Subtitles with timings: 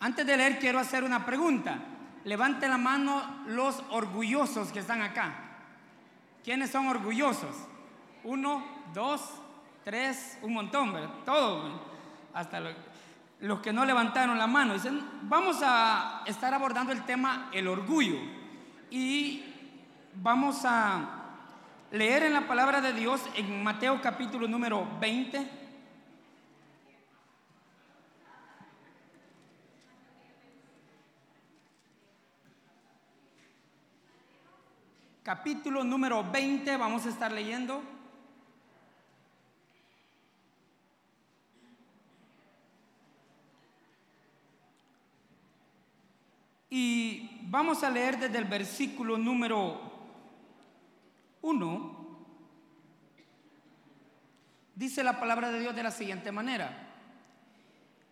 [0.00, 1.78] Antes de leer quiero hacer una pregunta.
[2.24, 5.34] Levante la mano los orgullosos que están acá.
[6.42, 7.54] ¿Quiénes son orgullosos?
[8.24, 8.64] Uno,
[8.94, 9.20] dos,
[9.84, 11.10] tres, un montón, ¿verdad?
[11.26, 11.80] Todos,
[12.32, 12.62] hasta
[13.40, 14.72] los que no levantaron la mano.
[14.72, 18.18] Dicen, vamos a estar abordando el tema el orgullo.
[18.90, 19.44] Y
[20.14, 21.20] vamos a
[21.90, 25.59] leer en la palabra de Dios en Mateo capítulo número 20.
[35.30, 37.84] Capítulo número 20, vamos a estar leyendo.
[46.68, 49.80] Y vamos a leer desde el versículo número
[51.42, 52.26] 1.
[54.74, 56.88] Dice la palabra de Dios de la siguiente manera.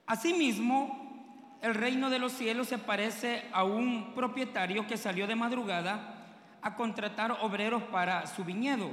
[0.06, 6.14] Asimismo, el reino de los cielos se parece a un propietario que salió de madrugada
[6.62, 8.90] a contratar obreros para su viñedo.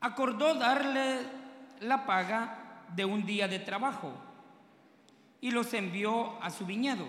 [0.00, 1.20] Acordó darle
[1.80, 4.12] la paga de un día de trabajo
[5.40, 7.06] y los envió a su viñedo.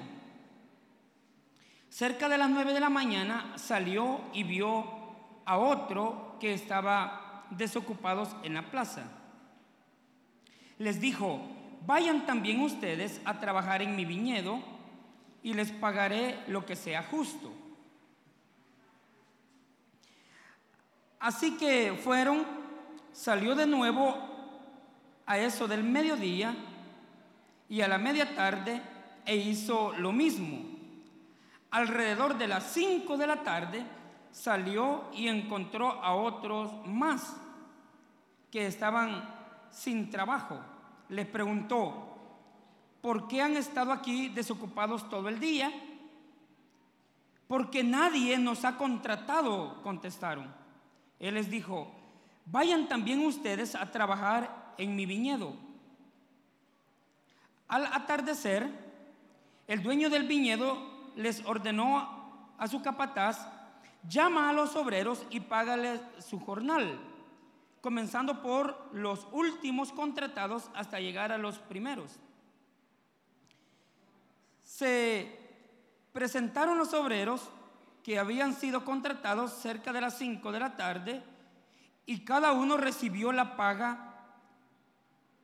[1.89, 4.85] Cerca de las nueve de la mañana salió y vio
[5.45, 9.03] a otro que estaba desocupados en la plaza.
[10.77, 11.41] Les dijo,
[11.85, 14.59] vayan también ustedes a trabajar en mi viñedo
[15.41, 17.52] y les pagaré lo que sea justo.
[21.19, 22.45] Así que fueron,
[23.11, 24.15] salió de nuevo
[25.25, 26.55] a eso del mediodía
[27.69, 28.81] y a la media tarde
[29.25, 30.77] e hizo lo mismo.
[31.71, 33.85] Alrededor de las cinco de la tarde
[34.31, 37.35] salió y encontró a otros más
[38.52, 39.27] que estaban
[39.71, 40.59] sin trabajo.
[41.09, 42.15] Les preguntó,
[43.02, 45.71] ¿por qué han estado aquí desocupados todo el día?
[47.47, 50.67] Porque nadie nos ha contratado, contestaron.
[51.20, 51.92] Él les dijo,
[52.45, 55.54] vayan también ustedes a trabajar en mi viñedo.
[57.67, 58.70] Al atardecer,
[59.67, 60.78] el dueño del viñedo
[61.16, 63.48] les ordenó a su capataz,
[64.08, 67.00] llama a los obreros y págales su jornal,
[67.82, 72.20] comenzando por los últimos contratados hasta llegar a los primeros.
[74.64, 75.39] Se
[76.14, 77.49] presentaron los obreros
[78.07, 81.21] que habían sido contratados cerca de las 5 de la tarde
[82.05, 84.13] y cada uno recibió la paga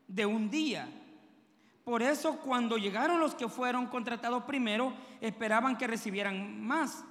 [0.07, 0.87] de un día.
[1.83, 7.03] Por eso cuando llegaron los que fueron contratados primero, esperaban que recibieran más,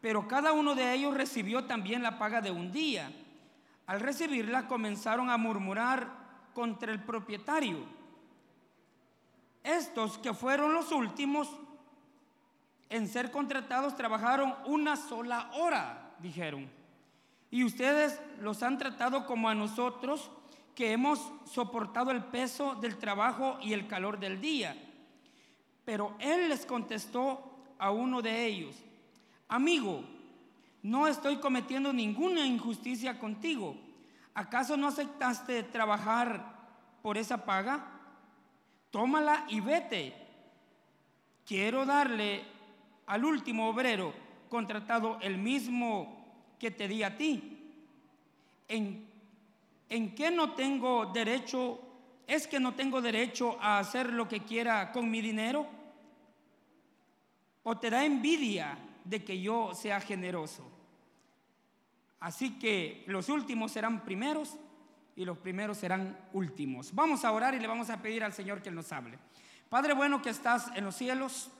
[0.00, 3.12] pero cada uno de ellos recibió también la paga de un día.
[3.86, 6.10] Al recibirla comenzaron a murmurar
[6.52, 7.78] contra el propietario.
[9.62, 11.48] Estos que fueron los últimos
[12.88, 16.68] en ser contratados trabajaron una sola hora, dijeron.
[17.50, 20.30] Y ustedes los han tratado como a nosotros
[20.74, 24.76] que hemos soportado el peso del trabajo y el calor del día.
[25.84, 28.76] Pero él les contestó a uno de ellos,
[29.48, 30.04] amigo,
[30.82, 33.76] no estoy cometiendo ninguna injusticia contigo.
[34.34, 36.54] ¿Acaso no aceptaste trabajar
[37.02, 37.86] por esa paga?
[38.90, 40.14] Tómala y vete.
[41.46, 42.44] Quiero darle
[43.06, 44.12] al último obrero
[44.48, 47.74] contratado el mismo que te di a ti?
[48.68, 49.06] ¿En,
[49.88, 51.80] ¿En qué no tengo derecho?
[52.26, 55.66] ¿Es que no tengo derecho a hacer lo que quiera con mi dinero?
[57.62, 60.70] ¿O te da envidia de que yo sea generoso?
[62.20, 64.56] Así que los últimos serán primeros
[65.14, 66.94] y los primeros serán últimos.
[66.94, 69.18] Vamos a orar y le vamos a pedir al Señor que nos hable.
[69.68, 71.50] Padre bueno que estás en los cielos,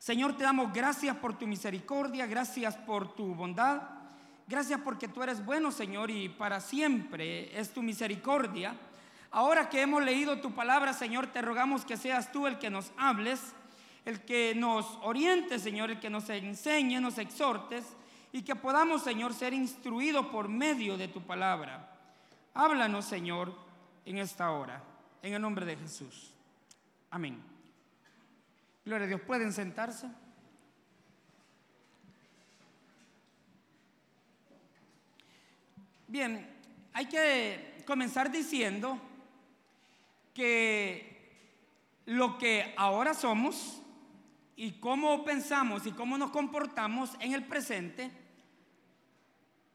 [0.00, 3.82] Señor, te damos gracias por tu misericordia, gracias por tu bondad,
[4.48, 8.74] gracias porque tú eres bueno, Señor, y para siempre es tu misericordia.
[9.30, 12.92] Ahora que hemos leído tu palabra, Señor, te rogamos que seas tú el que nos
[12.96, 13.52] hables,
[14.06, 17.84] el que nos oriente, Señor, el que nos enseñe, nos exhortes
[18.32, 21.94] y que podamos, Señor, ser instruidos por medio de tu palabra.
[22.54, 23.54] Háblanos, Señor,
[24.06, 24.82] en esta hora,
[25.22, 26.32] en el nombre de Jesús.
[27.10, 27.49] Amén.
[28.90, 30.08] Gloria a Dios, ¿pueden sentarse?
[36.08, 36.44] Bien,
[36.92, 39.00] hay que comenzar diciendo
[40.34, 43.80] que lo que ahora somos
[44.56, 48.10] y cómo pensamos y cómo nos comportamos en el presente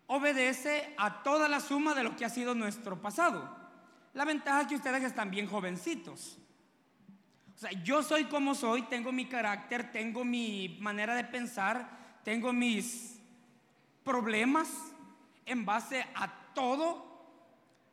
[0.07, 3.49] obedece a toda la suma de lo que ha sido nuestro pasado.
[4.13, 6.37] La ventaja es que ustedes están bien jovencitos.
[7.55, 12.51] O sea, yo soy como soy, tengo mi carácter, tengo mi manera de pensar, tengo
[12.51, 13.17] mis
[14.03, 14.69] problemas
[15.45, 17.05] en base a todo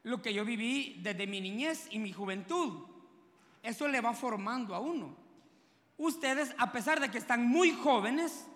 [0.03, 2.87] lo que yo viví desde mi niñez y mi juventud.
[3.62, 5.14] Eso le va formando a uno.
[5.97, 8.47] Ustedes, a pesar de que están muy jóvenes,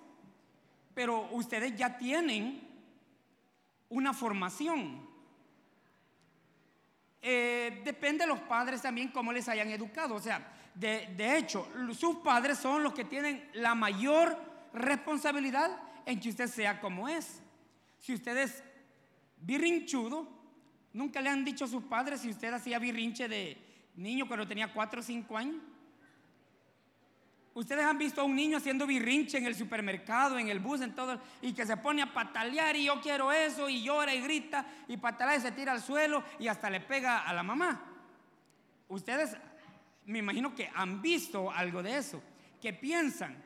[0.92, 2.66] pero ustedes ya tienen
[3.88, 5.06] una formación.
[7.22, 10.16] Eh, depende de los padres también cómo les hayan educado.
[10.16, 11.66] O sea, de, hecho,
[11.98, 14.38] sus padres son los que tienen la mayor
[14.74, 15.70] responsabilidad
[16.04, 17.40] en que usted sea como es.
[17.98, 18.62] Si usted es
[19.38, 20.28] birrinchudo,
[20.92, 23.56] nunca le han dicho a sus padres si usted hacía birrinche de
[23.96, 25.62] niño cuando tenía 4 o 5 años.
[27.54, 30.94] Ustedes han visto a un niño haciendo birrinche en el supermercado, en el bus, en
[30.94, 34.66] todo, y que se pone a patalear y yo quiero eso, y llora y grita,
[34.88, 37.82] y patalea y se tira al suelo y hasta le pega a la mamá.
[38.88, 39.38] Ustedes,
[40.06, 42.22] me imagino que han visto algo de eso,
[42.60, 43.36] que piensan,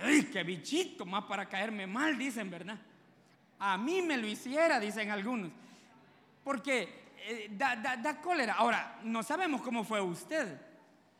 [0.00, 1.04] ¡ay, qué bichito!
[1.06, 2.78] Más para caerme mal, dicen, ¿verdad?
[3.58, 5.50] A mí me lo hiciera, dicen algunos,
[6.42, 8.54] porque eh, da, da cólera.
[8.54, 10.58] Ahora, no sabemos cómo fue usted.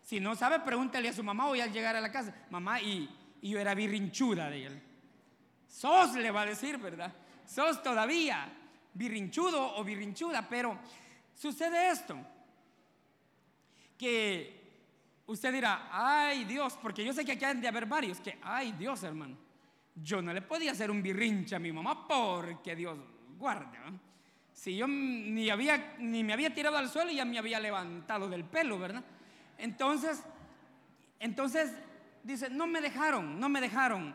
[0.02, 2.34] Si no sabe, pregúntale a su mamá hoy al llegar a la casa.
[2.50, 3.08] Mamá, y,
[3.42, 4.82] yo era birrinchuda de él.
[5.68, 7.12] Sos, le va a decir, ¿verdad?
[7.46, 8.52] Sos todavía
[8.94, 10.78] birrinchudo o birrinchuda, pero
[11.34, 12.16] sucede esto.
[14.00, 18.38] Que usted dirá, ay Dios, porque yo sé que aquí han de haber varios, que,
[18.40, 19.36] ay Dios, hermano,
[19.94, 22.96] yo no le podía hacer un birrinche a mi mamá porque Dios
[23.36, 23.92] guarda.
[24.54, 28.42] Si yo ni, había, ni me había tirado al suelo, ya me había levantado del
[28.44, 29.04] pelo, ¿verdad?
[29.58, 30.22] Entonces,
[31.18, 31.74] entonces
[32.22, 34.14] dice, no me dejaron, no me dejaron.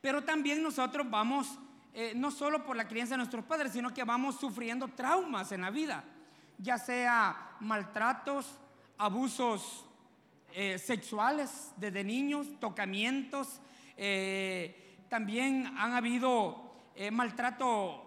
[0.00, 1.56] Pero también nosotros vamos,
[1.94, 5.60] eh, no solo por la crianza de nuestros padres, sino que vamos sufriendo traumas en
[5.60, 6.04] la vida,
[6.58, 8.58] ya sea maltratos,
[8.98, 9.84] abusos
[10.52, 13.60] eh, sexuales desde niños, tocamientos,
[13.96, 16.64] eh, también han habido
[17.12, 18.02] maltrato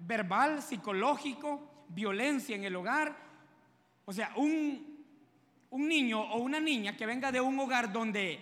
[0.00, 3.24] verbal, psicológico, violencia en el hogar
[4.06, 4.92] o sea, un,
[5.70, 8.38] niño o una niña que venga de un hogar donde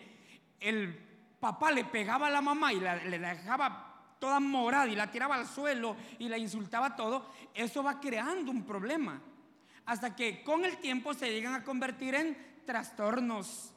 [0.60, 0.98] el
[1.40, 5.46] papá le pegaba a la mamá y le dejaba toda morada y la tiraba al
[5.46, 9.20] suelo y la insultaba todo, eso va creando un problema.
[9.87, 13.73] Hasta que con el tiempo se llegan a convertir en trastornos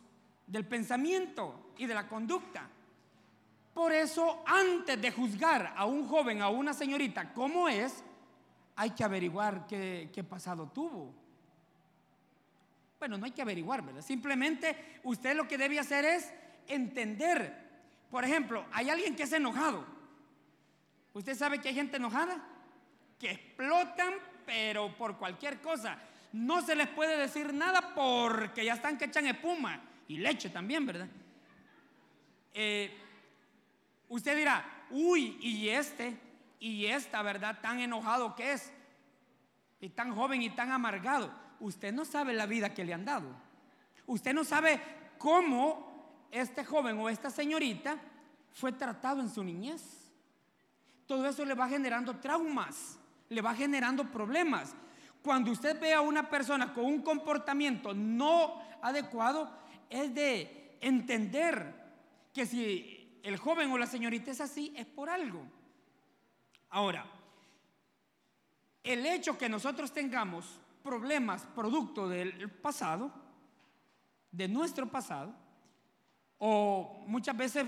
[0.47, 2.69] del pensamiento y de la conducta.
[3.73, 8.03] Por eso, antes de juzgar a un joven, a una señorita, cómo es,
[8.75, 11.13] hay que averiguar qué, qué pasado tuvo.
[12.99, 14.01] Bueno, no hay que averiguar, ¿verdad?
[14.01, 16.31] Simplemente usted lo que debe hacer es
[16.67, 17.65] entender.
[18.09, 19.85] Por ejemplo, hay alguien que es enojado.
[21.13, 22.41] ¿Usted sabe que hay gente enojada?
[23.19, 24.13] Que explotan,
[24.45, 25.97] pero por cualquier cosa.
[26.33, 30.85] No se les puede decir nada porque ya están que echan espuma y leche también,
[30.85, 31.07] ¿verdad?
[32.53, 32.91] Eh,
[34.09, 36.17] usted dirá, uy, y este,
[36.59, 37.59] y esta, ¿verdad?
[37.61, 38.71] Tan enojado que es,
[39.79, 43.27] y tan joven y tan amargado usted no sabe la vida que le han dado.
[44.07, 44.79] Usted no sabe
[45.17, 47.97] cómo este joven o esta señorita
[48.51, 50.11] fue tratado en su niñez.
[51.05, 52.97] Todo eso le va generando traumas,
[53.29, 54.75] le va generando problemas.
[55.21, 59.49] Cuando usted ve a una persona con un comportamiento no adecuado,
[59.89, 61.73] es de entender
[62.33, 65.43] que si el joven o la señorita es así, es por algo.
[66.69, 67.05] Ahora,
[68.83, 73.11] el hecho que nosotros tengamos problemas producto del pasado,
[74.31, 75.33] de nuestro pasado,
[76.37, 77.65] o muchas veces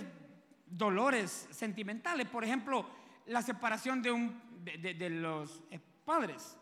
[0.67, 2.85] dolores sentimentales, por ejemplo,
[3.25, 4.39] la separación de, un,
[4.75, 5.63] de, los
[6.05, 6.57] padres.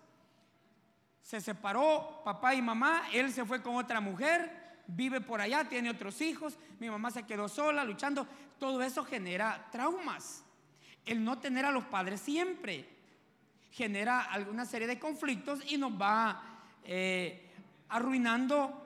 [1.21, 5.89] Se separó papá y mamá, él se fue con otra mujer, vive por allá, tiene
[5.89, 8.27] otros hijos, mi mamá se quedó sola luchando,
[8.59, 10.43] todo eso genera traumas.
[11.05, 12.87] El no tener a los padres siempre
[13.71, 16.41] genera alguna serie de conflictos y nos va
[16.83, 17.51] eh,
[17.89, 18.81] arruinando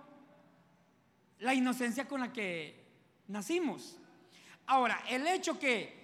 [1.39, 2.83] la inocencia con la que
[3.27, 3.97] nacimos.
[4.65, 5.98] Ahora, el hecho que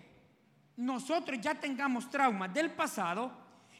[0.77, 3.31] nosotros ya tengamos traumas del pasado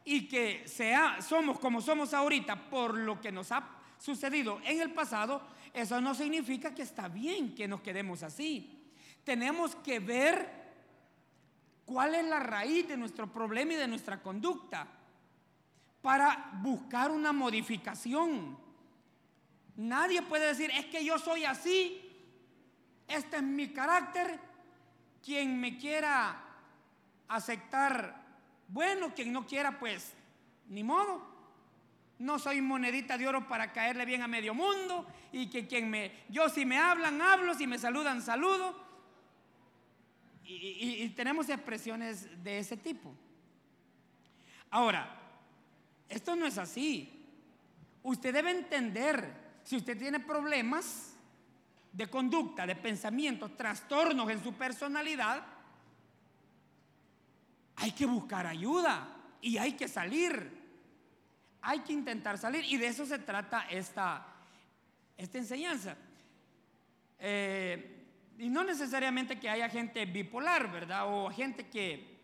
[0.03, 4.93] y que sea, somos como somos ahorita por lo que nos ha sucedido en el
[4.93, 5.41] pasado,
[5.73, 8.91] eso no significa que está bien que nos quedemos así.
[9.23, 10.65] Tenemos que ver
[11.85, 14.87] cuál es la raíz de nuestro problema y de nuestra conducta
[16.01, 18.57] para buscar una modificación.
[19.75, 21.99] Nadie puede decir, es que yo soy así,
[23.07, 24.39] este es mi carácter,
[25.23, 26.44] quien me quiera
[27.27, 28.24] aceptar,
[28.67, 30.13] bueno, quien no quiera, pues,
[30.67, 31.34] ni modo.
[32.17, 36.24] No soy monedita de oro para caerle bien a medio mundo y que quien me,
[36.29, 38.84] yo si me hablan, hablo, si me saludan, saludo.
[40.46, 43.13] Y, y tenemos expresiones de ese tipo.
[44.70, 45.20] Ahora,
[46.08, 47.12] esto no es así.
[48.03, 51.15] Usted debe entender, si usted tiene problemas
[51.91, 55.44] de conducta, de pensamientos, trastornos en su personalidad,
[57.77, 59.08] hay que buscar ayuda
[59.41, 60.63] y hay que salir.
[61.62, 64.25] Hay que intentar salir y de eso se trata esta,
[65.17, 65.98] esta enseñanza.
[67.20, 68.05] Eh,
[68.38, 71.05] y no necesariamente que haya gente bipolar, ¿verdad?
[71.08, 72.15] O gente que...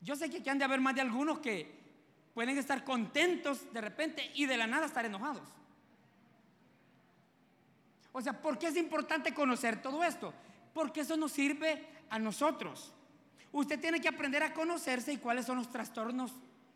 [0.00, 1.76] Yo sé que aquí han de haber más de algunos que
[2.34, 5.48] pueden estar contentos de repente y de la nada estar enojados.
[8.12, 10.32] O sea, ¿por qué es importante conocer todo esto?
[10.72, 12.92] Porque eso nos sirve a nosotros.
[13.52, 16.32] Usted tiene que aprender a conocerse y cuáles son los trastornos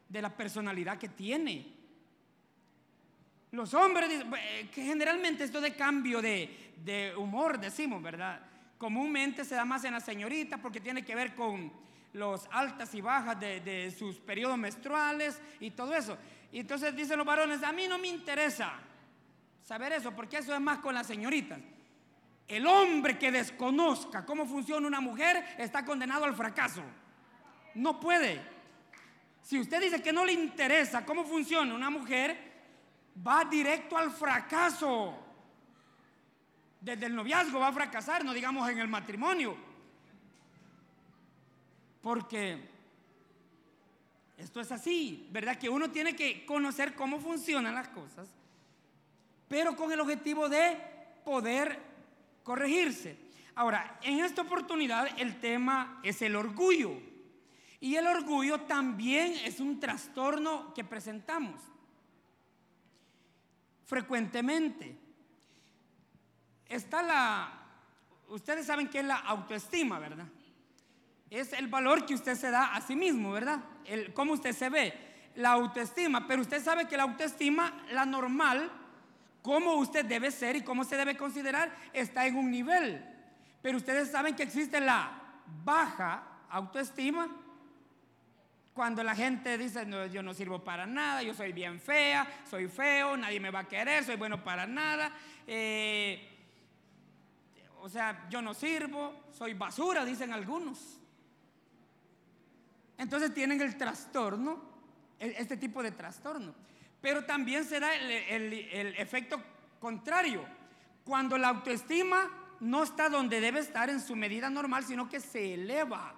[0.09, 1.73] de la personalidad que tiene.
[3.53, 8.41] Los hombres, eh, que generalmente esto de cambio de, humor, decimos, ¿verdad?
[8.79, 11.73] Comúnmente se da más en la señorita porque tiene que ver con
[12.15, 16.17] los altas y bajas de, sus periodos menstruales y todo eso.
[16.51, 18.73] Y entonces dicen los varones, a mí no me interesa
[19.63, 21.61] saber eso, porque eso es más con las señoritas.
[22.49, 26.83] El hombre que desconozca cómo funciona una mujer está condenado al fracaso.
[27.75, 28.41] No puede.
[29.43, 32.53] Si usted dice que no le interesa cómo funciona una mujer,
[33.27, 35.19] va directo al fracaso.
[36.81, 39.57] Desde el noviazgo va a fracasar, no digamos en el matrimonio.
[42.03, 42.69] Porque
[44.37, 45.57] esto es así, ¿verdad?
[45.57, 48.29] Que uno tiene que conocer cómo funcionan las cosas,
[49.49, 50.77] pero con el objetivo de
[51.25, 51.92] poder
[52.43, 53.17] corregirse.
[53.55, 56.93] Ahora, en esta oportunidad el tema es el orgullo.
[57.81, 61.61] Y el orgullo también es un trastorno que presentamos
[63.93, 64.97] frecuentemente.
[66.67, 67.53] Está la,
[68.29, 70.27] ustedes saben que es la autoestima, ¿verdad?
[71.29, 73.63] Es el valor que usted se da a sí mismo, ¿verdad?
[73.85, 74.95] El, cómo usted se ve,
[75.35, 76.27] la autoestima.
[76.27, 78.71] Pero usted sabe que la autoestima, la normal,
[79.43, 83.05] cómo usted debe ser y cómo se debe considerar, está en un nivel.
[83.61, 85.21] Pero ustedes saben que existe la
[85.65, 87.29] baja autoestima
[88.73, 92.69] cuando la gente dice, no, yo no sirvo para nada, yo soy bien fea, soy
[92.69, 95.13] feo, nadie me va a querer, soy bueno para nada.
[95.47, 96.29] Eh,
[97.81, 100.99] o sea, yo no sirvo, soy basura, dicen algunos.
[102.97, 104.63] Entonces tienen el trastorno,
[105.19, 106.55] este tipo de trastorno.
[107.03, 109.43] Pero también se da el, el efecto
[109.79, 110.47] contrario.
[111.05, 112.31] Cuando la autoestima
[112.61, 116.15] no está donde debe estar en su medida normal, sino que se eleva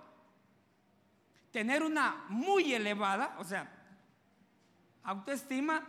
[1.50, 3.71] tener una muy elevada, o sea,
[5.05, 5.87] autoestima,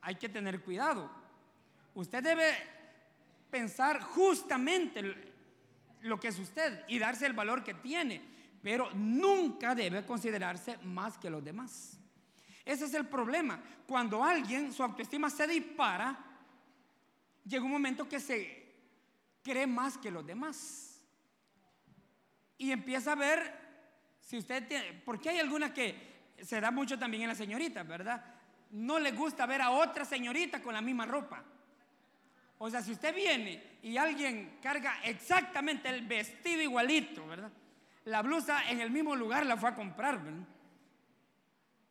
[0.00, 1.10] hay que tener cuidado.
[1.92, 2.54] Usted debe
[3.50, 5.34] pensar justamente
[6.02, 8.22] lo que es usted y darse el valor que tiene,
[8.62, 11.99] pero nunca debe considerarse más que los demás.
[12.70, 13.60] Ese es el problema.
[13.84, 16.16] Cuando alguien, su autoestima se dispara,
[17.44, 18.76] llega un momento que se
[19.42, 21.02] cree más que los demás.
[22.56, 23.58] Y empieza a ver
[24.20, 28.24] si usted tiene, porque hay algunas que se da mucho también en las señoritas, ¿verdad?
[28.70, 31.42] No le gusta ver a otra señorita con la misma ropa.
[32.58, 37.50] O sea, si usted viene y alguien carga exactamente el vestido igualito, ¿verdad?
[38.04, 40.46] La blusa en el mismo lugar la fue a comprar, ¿verdad?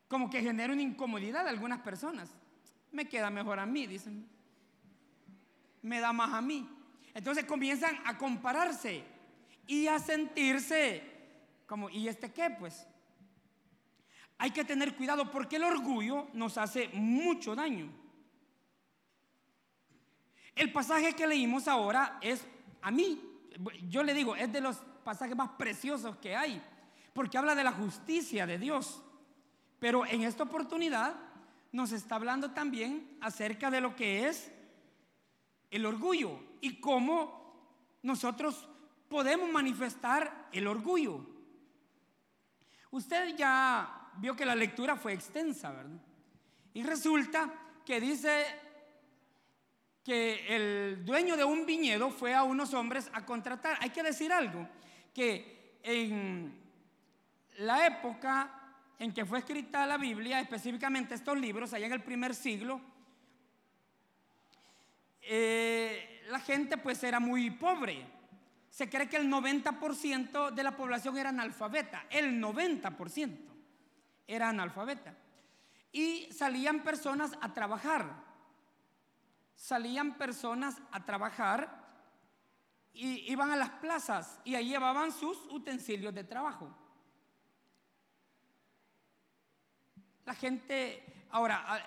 [0.10, 2.30] Como que genera una incomodidad a algunas personas.
[2.92, 4.28] Me queda mejor a mí, dicen.
[5.82, 6.68] Me da más a mí.
[7.14, 9.04] Entonces comienzan a compararse
[9.66, 11.04] y a sentirse
[11.66, 12.50] como, ¿y este qué?
[12.50, 12.86] Pues
[14.40, 17.90] hay que tener cuidado porque el orgullo nos hace mucho daño.
[20.56, 22.46] El pasaje que leímos ahora es,
[22.82, 23.22] a mí,
[23.88, 26.62] yo le digo, es de los pasajes más preciosos que hay,
[27.14, 29.04] porque habla de la justicia de Dios.
[29.80, 31.16] Pero en esta oportunidad
[31.72, 34.52] nos está hablando también acerca de lo que es
[35.72, 38.68] el orgullo y cómo nosotros
[39.08, 41.26] podemos manifestar el orgullo.
[42.92, 46.02] Usted ya vio que la lectura fue extensa, ¿verdad?
[46.74, 47.52] Y resulta
[47.86, 48.46] que dice
[50.04, 53.78] que el dueño de un viñedo fue a unos hombres a contratar.
[53.82, 54.68] Hay que decir algo,
[55.14, 56.54] que en
[57.60, 58.59] la época
[59.00, 62.80] en que fue escrita la Biblia, específicamente estos libros, allá en el primer siglo,
[65.22, 68.20] eh, la gente pues era muy pobre
[68.80, 73.38] se cree que el 90% de la población era analfabeta, el 90%
[74.28, 75.16] era analfabeta.
[75.92, 78.24] Y salían personas a trabajar.
[79.56, 81.88] Salían personas a trabajar
[82.94, 86.74] y iban a las plazas y ahí llevaban sus utensilios de trabajo.
[90.30, 91.84] La gente, ahora,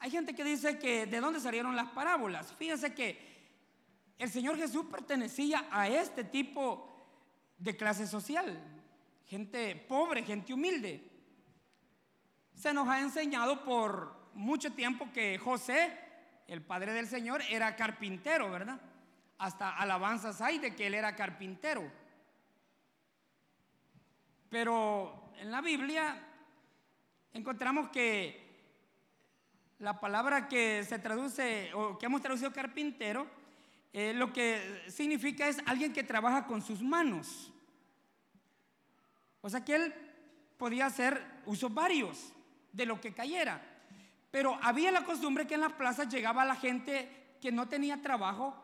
[0.00, 2.52] hay gente que dice que de dónde salieron las parábolas.
[2.54, 3.16] Fíjense que
[4.18, 7.06] el Señor Jesús pertenecía a este tipo
[7.56, 8.60] de clase social,
[9.24, 11.00] gente pobre, gente humilde.
[12.56, 15.96] Se nos ha enseñado por mucho tiempo que José,
[16.48, 18.80] el padre del Señor, era carpintero, ¿verdad?
[19.38, 21.88] Hasta alabanzas hay de que él era carpintero.
[24.50, 26.32] Pero en la Biblia
[27.32, 28.46] encontramos que
[29.78, 33.26] la palabra que se traduce o que hemos traducido carpintero,
[33.92, 37.52] eh, lo que significa es alguien que trabaja con sus manos.
[39.40, 39.94] O sea que él
[40.56, 42.32] podía hacer usos varios
[42.72, 43.60] de lo que cayera.
[44.30, 48.54] Pero había la costumbre que en las plazas llegaba la gente que no tenía trabajo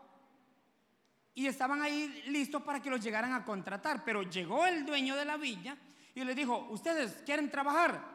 [1.34, 4.04] y estaban ahí listos para que los llegaran a contratar.
[4.04, 5.76] Pero llegó el dueño de la viña
[6.14, 8.11] y le dijo, ustedes quieren trabajar,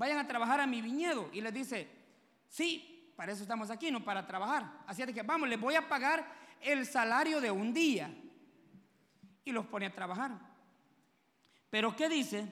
[0.00, 1.28] vayan a trabajar a mi viñedo.
[1.30, 1.86] Y les dice,
[2.48, 4.82] sí, para eso estamos aquí, no para trabajar.
[4.86, 6.26] Así de que vamos, les voy a pagar
[6.62, 8.10] el salario de un día.
[9.44, 10.32] Y los pone a trabajar.
[11.68, 12.48] Pero ¿qué dice?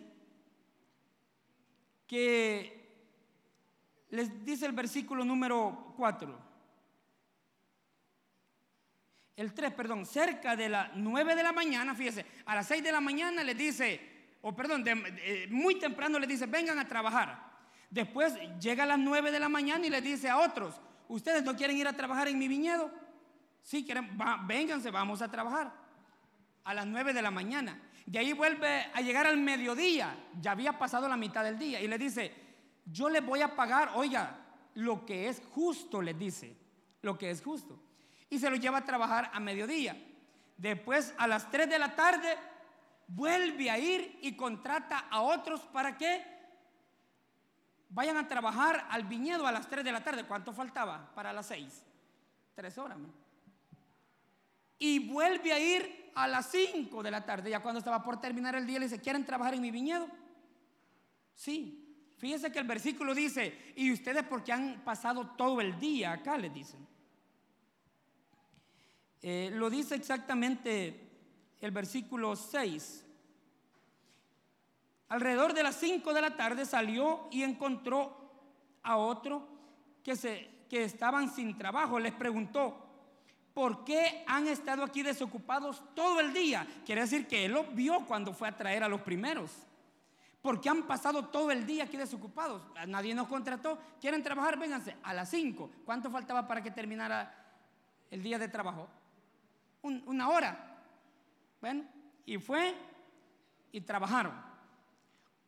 [2.06, 2.86] Que
[4.10, 6.48] les dice el versículo número 4
[9.36, 12.90] el 3, perdón, cerca de las 9 de la mañana, fíjese, a las 6 de
[12.90, 14.84] la mañana les dice, o perdón,
[15.50, 17.48] muy temprano les dice, vengan a trabajar.
[17.90, 21.56] Después llega a las 9 de la mañana y les dice a otros, ¿ustedes no
[21.56, 22.90] quieren ir a trabajar en mi viñedo?
[23.62, 25.72] Sí, quieren, vénganse, vamos a trabajar.
[26.64, 27.80] A las 9 de la mañana.
[28.06, 31.88] De ahí vuelve a llegar al mediodía, ya había pasado la mitad del día, y
[31.88, 32.32] le dice,
[32.86, 34.38] yo les voy a pagar, oiga,
[34.74, 36.56] lo que es justo, les dice,
[37.02, 37.82] lo que es justo
[38.30, 39.96] y se lo lleva a trabajar a mediodía.
[40.56, 42.36] Después, a las 3 de la tarde,
[43.08, 46.22] vuelve a ir y contrata a otros para que
[47.88, 50.24] vayan a trabajar al viñedo a las 3 de la tarde.
[50.24, 51.84] ¿Cuánto faltaba para las 6?
[52.54, 52.98] Tres horas.
[54.78, 58.54] Y vuelve a ir a las 5 de la tarde, ya cuando estaba por terminar
[58.54, 60.08] el día, le dice, ¿quieren trabajar en mi viñedo?
[61.34, 61.84] Sí.
[62.18, 66.52] Fíjense que el versículo dice, y ustedes porque han pasado todo el día acá, les
[66.52, 66.86] dicen.
[69.22, 71.07] Eh, lo dice exactamente
[71.60, 73.04] el versículo 6.
[75.08, 78.16] Alrededor de las 5 de la tarde salió y encontró
[78.82, 79.48] a otro
[80.04, 81.98] que, se, que estaban sin trabajo.
[81.98, 82.76] Les preguntó,
[83.54, 86.66] ¿por qué han estado aquí desocupados todo el día?
[86.84, 89.50] Quiere decir que él lo vio cuando fue a traer a los primeros.
[90.42, 92.62] ¿Por qué han pasado todo el día aquí desocupados?
[92.86, 93.78] Nadie nos contrató.
[94.00, 94.58] ¿Quieren trabajar?
[94.58, 95.70] Vénganse a las 5.
[95.84, 97.34] ¿Cuánto faltaba para que terminara
[98.10, 98.88] el día de trabajo?
[99.82, 100.67] una hora.
[101.60, 101.84] Bueno,
[102.24, 102.74] y fue
[103.72, 104.32] y trabajaron.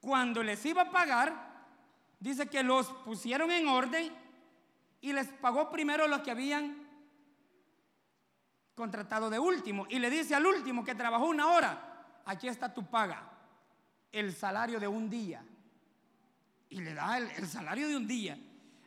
[0.00, 1.50] Cuando les iba a pagar,
[2.18, 4.12] dice que los pusieron en orden
[5.00, 6.88] y les pagó primero los que habían
[8.74, 9.86] contratado de último.
[9.88, 13.30] Y le dice al último que trabajó una hora, aquí está tu paga,
[14.10, 15.44] el salario de un día.
[16.70, 18.38] Y le da el, el salario de un día.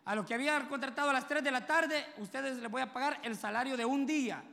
[0.06, 2.92] A los que habían contratado a las 3 de la tarde, ustedes les voy a
[2.92, 4.44] pagar el salario de un día.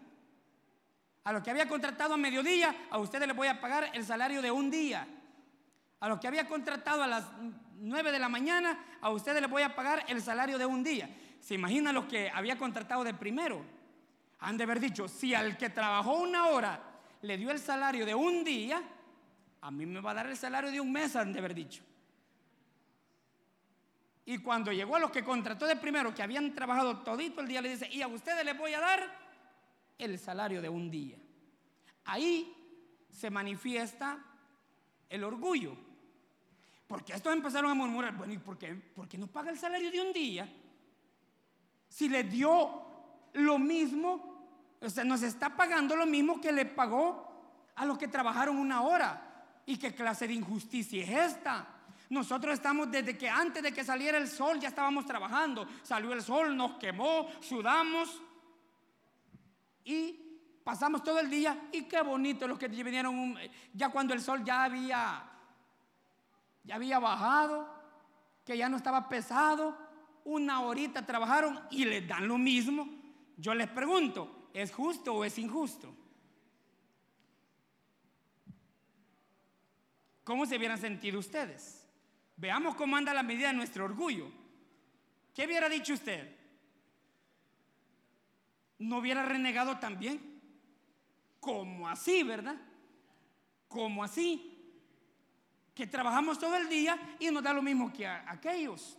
[1.31, 4.43] A los que había contratado a mediodía, a ustedes les voy a pagar el salario
[4.43, 5.07] de un día.
[6.01, 7.25] A los que había contratado a las
[7.79, 11.09] 9 de la mañana, a ustedes les voy a pagar el salario de un día.
[11.39, 13.65] ¿Se imaginan los que había contratado de primero?
[14.41, 16.83] Han de haber dicho, si al que trabajó una hora
[17.23, 18.83] le dio el salario de un día,
[19.61, 21.85] a mí me va a dar el salario de un mes, han de haber dicho.
[24.25, 27.63] Y cuando llegó a los que contrató de primero, que habían trabajado todito el día,
[27.63, 29.20] le dice, y a ustedes les voy a dar
[30.01, 31.17] el salario de un día.
[32.05, 32.55] Ahí
[33.11, 34.19] se manifiesta
[35.09, 35.77] el orgullo.
[36.87, 39.91] Porque estos empezaron a murmurar, bueno, ¿y por qué, por qué no paga el salario
[39.91, 40.49] de un día?
[41.89, 42.83] Si le dio
[43.35, 48.09] lo mismo, o sea, nos está pagando lo mismo que le pagó a los que
[48.09, 49.27] trabajaron una hora.
[49.67, 51.69] ¿Y qué clase de injusticia es esta?
[52.09, 55.69] Nosotros estamos desde que antes de que saliera el sol ya estábamos trabajando.
[55.83, 58.21] Salió el sol, nos quemó, sudamos
[59.85, 60.19] y
[60.65, 63.37] pasamos todo el día y qué bonito los que vinieron
[63.73, 65.27] ya cuando el sol ya había
[66.65, 67.69] ya había bajado,
[68.45, 69.77] que ya no estaba pesado,
[70.25, 72.89] una horita trabajaron y les dan lo mismo.
[73.37, 75.95] Yo les pregunto, ¿es justo o es injusto?
[80.25, 81.87] ¿Cómo se hubieran sentido ustedes?
[82.37, 84.31] Veamos cómo anda la medida de nuestro orgullo.
[85.35, 86.37] ¿qué hubiera dicho usted?
[88.81, 90.41] ¿No hubiera renegado también?
[91.39, 92.57] ¿Cómo así, verdad?
[93.69, 94.59] ¿Cómo así?
[95.75, 98.97] Que trabajamos todo el día y nos da lo mismo que a aquellos.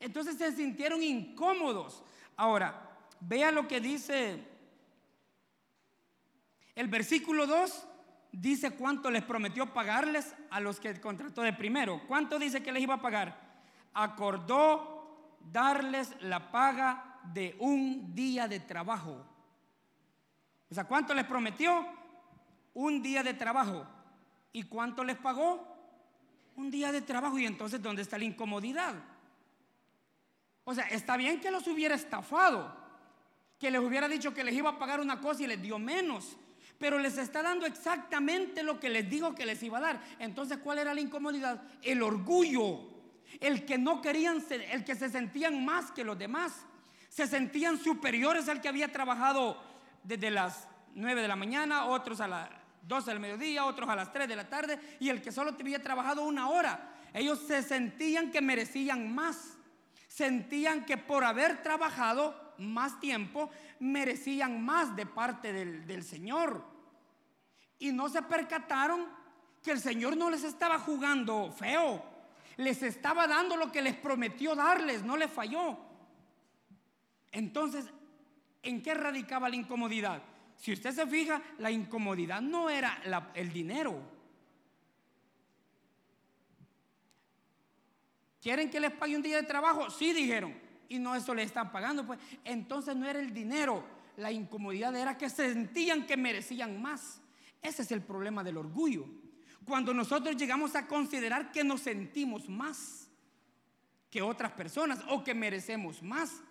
[0.00, 2.02] Entonces se sintieron incómodos.
[2.36, 4.44] Ahora, vea lo que dice
[6.74, 7.86] el versículo 2.
[8.32, 12.02] Dice cuánto les prometió pagarles a los que contrató de primero.
[12.08, 13.38] ¿Cuánto dice que les iba a pagar?
[13.94, 19.24] Acordó darles la paga de un día de trabajo.
[20.70, 21.86] O sea, ¿cuánto les prometió?
[22.74, 23.86] Un día de trabajo.
[24.52, 25.66] ¿Y cuánto les pagó?
[26.56, 27.38] Un día de trabajo.
[27.38, 28.94] Y entonces, ¿dónde está la incomodidad?
[30.64, 32.72] O sea, está bien que los hubiera estafado,
[33.58, 36.36] que les hubiera dicho que les iba a pagar una cosa y les dio menos,
[36.78, 40.00] pero les está dando exactamente lo que les dijo que les iba a dar.
[40.18, 41.62] Entonces, ¿cuál era la incomodidad?
[41.82, 42.88] El orgullo,
[43.40, 46.64] el que no querían, el que se sentían más que los demás,
[47.10, 49.62] se sentían superiores al que había trabajado
[50.02, 52.48] desde las 9 de la mañana, otros a las
[52.82, 55.82] 12 del mediodía, otros a las 3 de la tarde, y el que solo había
[55.82, 56.94] trabajado una hora.
[57.12, 59.58] Ellos se sentían que merecían más
[60.10, 66.64] sentían que por haber trabajado más tiempo merecían más de parte del, Señor.
[67.78, 69.06] Y no se percataron
[69.62, 72.04] que el Señor no les estaba jugando feo,
[72.56, 75.78] les estaba dando lo que les prometió darles, no les falló.
[77.32, 77.86] Entonces,
[78.62, 80.22] ¿en qué radicaba la incomodidad?
[80.56, 83.00] Si usted se fija, la incomodidad no era
[83.34, 84.00] el dinero.
[88.40, 89.90] ¿Quieren que les pague un día de trabajo?
[89.90, 90.54] Sí, dijeron.
[90.88, 92.06] Y no eso le están pagando.
[92.06, 93.84] Pues entonces no era el dinero.
[94.16, 97.20] La incomodidad era que sentían que merecían más.
[97.62, 99.06] Ese es el problema del orgullo.
[99.64, 103.08] Cuando nosotros llegamos a considerar que nos sentimos más
[104.10, 106.42] que otras personas o que merecemos más.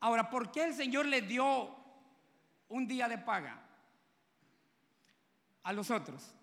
[0.00, 1.76] Ahora, ¿por qué el Señor le dio
[2.68, 3.62] un día de paga
[5.62, 6.34] a los otros?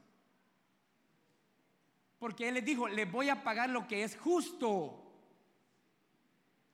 [2.20, 5.04] Porque Él les dijo, les voy a pagar lo que es justo.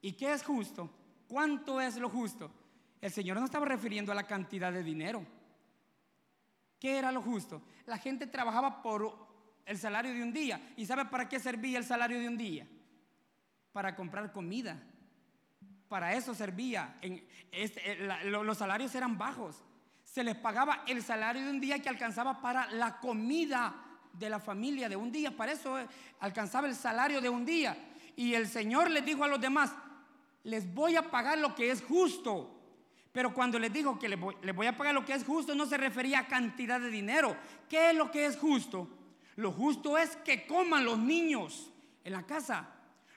[0.02, 0.90] ¿Y qué es justo?
[1.28, 2.52] ¿Cuánto es lo justo?
[3.02, 5.26] El Señor no estaba refiriendo a la cantidad de dinero.
[6.80, 7.62] ¿Qué era lo justo?
[7.86, 9.28] La gente trabajaba por
[9.66, 10.74] el salario de un día.
[10.76, 12.68] ¿Y sabe para qué servía el salario de un día?
[13.72, 14.82] Para comprar comida.
[15.94, 16.96] Para eso servía.
[17.52, 19.64] Este, los salarios eran bajos.
[20.04, 23.76] Se les pagaba el salario de un día que alcanzaba para la comida
[24.12, 25.38] de la familia de un día.
[25.38, 25.88] Para eso eh,
[26.20, 27.78] alcanzaba el salario de un día.
[28.16, 29.72] Y el Señor les dijo a los demás,
[30.44, 32.60] les voy a pagar lo que es justo.
[33.12, 35.78] Pero cuando les dijo que les voy, a pagar lo que es justo, no se
[35.78, 37.38] refería a cantidad de dinero.
[37.70, 38.90] ¿Qué es lo que es justo?
[39.36, 41.72] Lo justo es que coman los niños
[42.04, 42.68] en la casa.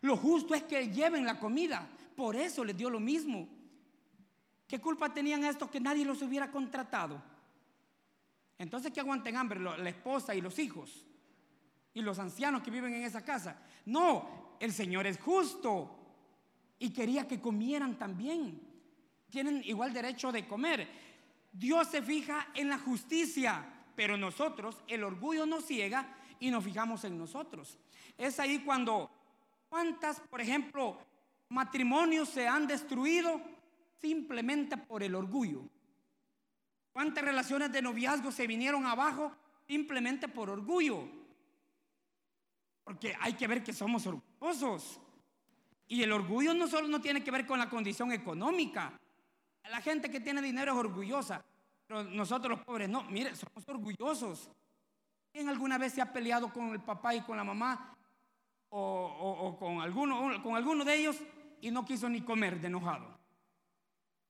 [0.02, 1.88] Lo justo es que lleven la comida.
[2.14, 3.48] Por eso les dio lo mismo.
[4.66, 7.22] ¿Qué culpa tenían estos que nadie los hubiera contratado?
[8.59, 11.06] Entonces que aguanten hambre la esposa y los hijos
[11.96, 13.59] y los ancianos que viven en esa casa.
[13.87, 15.96] No, el Señor es justo
[16.78, 18.61] y quería que comieran también.
[19.30, 20.87] Tienen igual derecho de comer.
[21.50, 27.02] Dios se fija en la justicia, pero nosotros, el orgullo nos ciega y nos fijamos
[27.04, 27.78] en nosotros.
[28.18, 29.11] Es ahí cuando,
[29.68, 30.98] ¿cuántas, por ejemplo,
[31.48, 33.40] matrimonios se han destruido
[34.00, 35.62] simplemente por el orgullo?
[36.92, 39.33] ¿Cuántas relaciones de noviazgo se vinieron abajo
[39.66, 41.07] simplemente por orgullo?
[42.85, 45.00] Porque hay que ver que somos orgullosos.
[45.88, 48.92] Y el orgullo no solo no tiene que ver con la condición económica.
[49.70, 51.44] La gente que tiene dinero es orgullosa.
[51.87, 53.05] Pero nosotros los pobres no.
[53.05, 54.50] Mire, somos orgullosos.
[55.33, 57.95] ¿Quién alguna vez se ha peleado con el papá y con la mamá?
[58.70, 61.16] O, con, alguno, con alguno de ellos
[61.61, 63.16] y no quiso ni comer de enojado.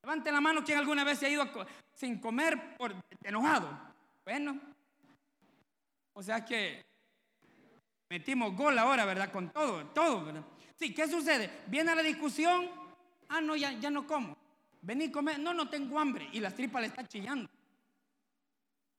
[0.02, 1.44] Levante la mano quien alguna vez se ha ido
[1.92, 2.94] sin comer por
[3.24, 3.68] enojado.
[4.24, 4.60] Bueno,
[6.12, 6.84] o sea que
[8.08, 9.32] metimos gol ahora, ¿verdad?
[9.32, 10.44] Con todo, todo, ¿verdad?
[10.76, 11.62] Sí, ¿qué sucede?
[11.66, 12.68] Viene la discusión,
[13.28, 14.36] ah, no, ya, ya no como.
[14.82, 16.28] Vení comer, no, no tengo hambre.
[16.32, 17.50] Y las tripas le está chillando.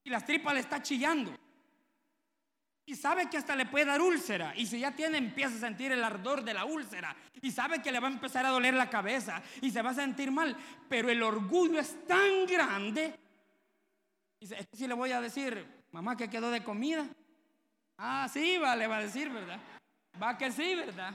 [0.03, 1.31] Y las tripas le está chillando.
[2.87, 4.53] Y sabe que hasta le puede dar úlcera.
[4.55, 7.13] Y si ya tiene, empieza a sentir el ardor de la úlcera.
[7.41, 9.43] Y sabe que le va a empezar a doler la cabeza.
[9.61, 10.55] Y se va a sentir mal.
[10.87, 13.13] Pero el orgullo es tan grande.
[14.39, 17.05] Y si le voy a decir, mamá, que quedó de comida.
[17.97, 19.59] Ah, sí, va, le va a decir, ¿verdad?
[20.21, 21.13] Va que sí, ¿verdad?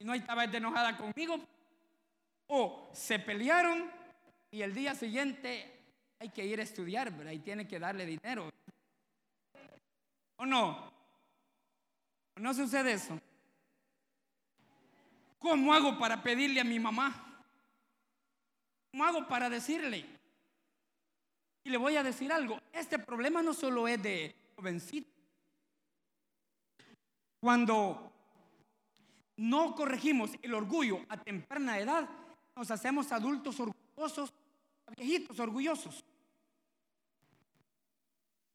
[0.00, 1.38] Y no estaba enojada conmigo.
[2.48, 3.88] O se pelearon
[4.50, 5.70] y el día siguiente
[6.18, 7.30] hay que ir a estudiar, ¿verdad?
[7.30, 8.50] Y tiene que darle dinero.
[10.36, 10.92] ¿O no?
[12.36, 13.18] no sucede eso.
[15.38, 17.44] ¿Cómo hago para pedirle a mi mamá?
[18.90, 20.06] ¿Cómo hago para decirle?
[21.64, 25.08] Y le voy a decir algo, este problema no solo es de jovencito.
[27.40, 28.12] Cuando
[29.36, 32.08] no corregimos el orgullo a temprana edad,
[32.56, 34.32] nos hacemos adultos orgullosos,
[34.96, 36.04] viejitos orgullosos.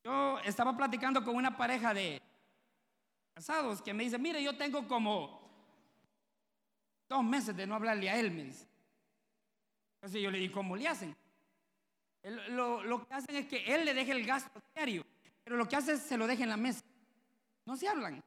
[0.04, 2.22] Yo estaba platicando con una pareja de
[3.34, 5.40] casados que me dice, mire, yo tengo como
[7.08, 8.42] dos meses de no hablarle a él, me.
[9.96, 11.16] Entonces yo le digo, ¿cómo le hacen?
[12.50, 15.06] lo, lo, que hacen es que él le deje el gasto diario,
[15.44, 16.84] pero lo que hace es se lo deja en la mesa.
[17.66, 18.24] No se hablan.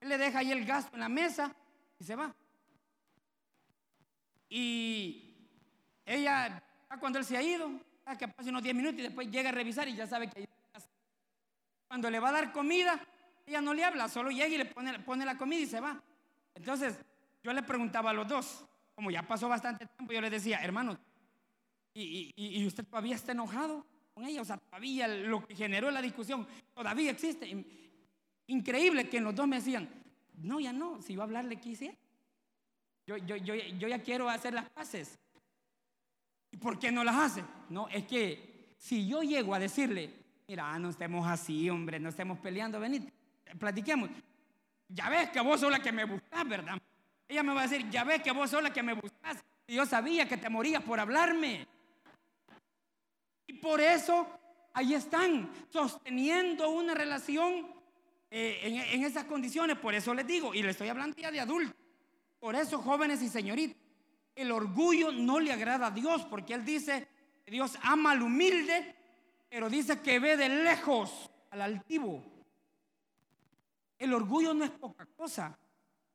[0.00, 1.54] Él le deja ahí el gasto en la mesa
[1.98, 2.34] y se va.
[4.48, 5.34] Y
[6.04, 6.62] ella,
[7.00, 7.70] cuando él se ha ido,
[8.18, 10.47] que pase unos 10 minutos y después llega a revisar y ya sabe que hay
[11.88, 13.00] Cuando le va a dar comida,
[13.46, 16.00] ella no le habla, solo llega y le pone, la comida y se va.
[16.54, 16.98] Entonces,
[17.42, 20.98] yo le preguntaba a los dos, como ya pasó bastante tiempo, yo le decía, hermano,
[21.94, 24.42] ¿y, usted todavía está enojado con ella?
[24.42, 27.64] O sea, todavía lo que generó la discusión todavía existe.
[28.48, 29.88] Increíble que los dos me decían,
[30.36, 31.96] no, ya no, si a hablarle quise.
[33.06, 35.18] Yo, yo, yo, yo ya quiero hacer las paces.
[36.50, 37.44] ¿Y por qué no las hace?
[37.70, 40.14] No, es que si yo llego a decirle,
[40.48, 43.02] mira, no estemos así, hombre, no estemos peleando, venid,
[43.58, 44.08] platiquemos.
[44.88, 46.78] Ya ves que vos sos la que me buscas, ¿verdad?
[47.28, 49.44] Ella me va a decir, ya ves que vos sos la que me buscas.
[49.66, 51.66] Y yo sabía que te morías por hablarme.
[53.46, 54.26] Y por eso
[54.72, 57.66] ahí están, sosteniendo una relación
[58.30, 59.76] eh, en, en, esas condiciones.
[59.76, 61.76] Por eso les digo, y le estoy hablando ya de adultos.
[62.40, 63.76] Por eso, jóvenes y señoritas,
[64.34, 67.06] el orgullo no le agrada a Dios, porque Él dice
[67.44, 68.94] que Dios ama al humilde,
[69.48, 72.22] pero dice que ve de lejos al altivo.
[73.98, 75.58] El orgullo no es poca cosa.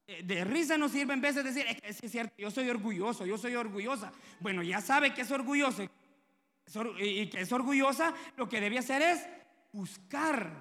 [0.05, 3.25] De risa no sirve en vez de decir, es que es cierto, yo soy orgulloso,
[3.25, 4.11] yo soy orgullosa.
[4.39, 9.27] Bueno, ya sabe que es orgulloso y que es orgullosa, lo que debe hacer es
[9.71, 10.51] buscar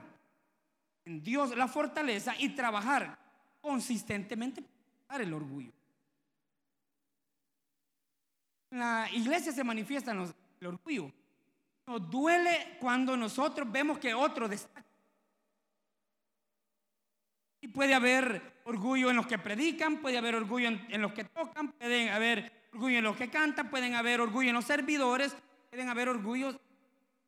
[1.05, 3.19] en Dios la fortaleza y trabajar
[3.61, 4.63] consistentemente
[5.07, 5.73] para el orgullo.
[8.71, 11.13] En la iglesia se manifiesta el orgullo.
[11.87, 14.85] Nos duele cuando nosotros vemos que otro destaca.
[17.61, 21.73] Y puede haber orgullo en los que predican, puede haber orgullo en, los que tocan,
[21.73, 25.37] pueden haber orgullo en los que cantan, pueden haber orgullo en los servidores,
[25.71, 26.59] pueden haber orgullos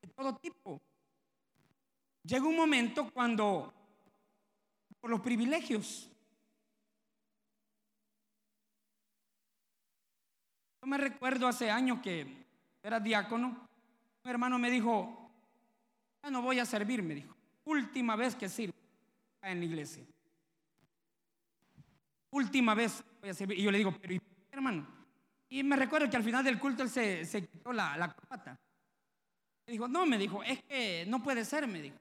[0.03, 0.81] de todo tipo.
[2.25, 3.73] Llega un momento cuando,
[5.01, 6.11] por los privilegios,
[10.81, 12.45] yo me recuerdo hace años que
[12.83, 13.69] era diácono,
[14.25, 15.31] un hermano me dijo,
[16.23, 18.75] ya no voy a servir, me dijo, última vez que sirvo
[19.43, 20.05] en la iglesia
[22.35, 23.59] última vez voy a servir.
[23.59, 24.87] Y yo le digo, pero hermano?
[25.49, 28.59] Y me recuerdo que al final del culto él se, se quitó la, la corbata.
[29.67, 31.97] Me dijo, no, me dijo, es que no puede ser, me dijo.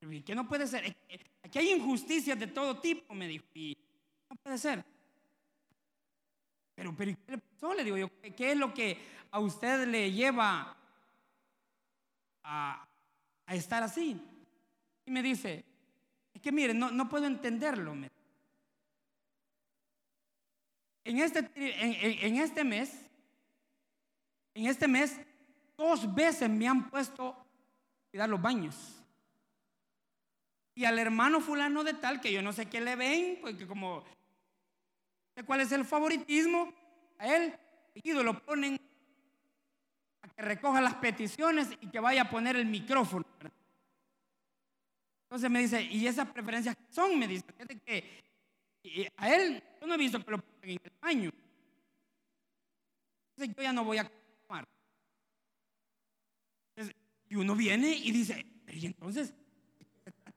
[0.00, 0.96] ¿Y que no puede ser?
[1.42, 3.44] Aquí hay injusticias de todo tipo, me dijo.
[3.54, 3.76] Y
[4.28, 4.84] no puede ser.
[6.74, 7.74] Pero, pero ¿qué le pasó?
[7.74, 8.98] Le digo yo, ¿qué es lo que
[9.30, 10.76] a usted le lleva
[12.44, 12.86] a,
[13.48, 14.20] estar así?
[15.04, 15.64] Y me dice,
[16.32, 17.92] es que mire, no, no puedo entenderlo.
[21.04, 22.92] En este, en, este mes,
[24.54, 25.18] en este mes,
[25.76, 27.36] dos veces me han puesto
[28.10, 29.02] cuidar los baños.
[30.74, 34.04] Y al hermano fulano de tal, que yo no sé qué le ven, porque como,
[35.44, 36.72] cuál es el favoritismo,
[37.18, 37.54] a él,
[37.94, 38.80] y lo ponen
[40.22, 43.24] a que recoja las peticiones y que vaya a poner el micrófono.
[45.24, 47.18] Entonces me dice, ¿y esas preferencias son?
[47.18, 48.22] Me dice, que
[49.16, 51.30] a él, yo no he visto que lo pongan en el baño.
[53.30, 54.10] Entonces yo ya no voy a
[54.46, 54.68] tomar.
[57.28, 59.32] y uno viene y dice, y entonces,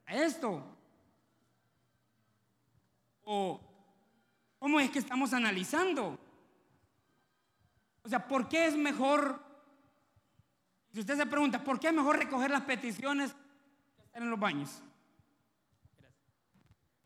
[0.07, 0.63] esto?
[3.23, 3.59] ¿O
[4.59, 6.17] cómo es que estamos analizando?
[8.03, 9.44] O sea, ¿por qué es mejor?
[10.95, 14.39] Si usted se pregunta, ¿por qué es mejor recoger las peticiones que estar en los
[14.39, 14.81] baños?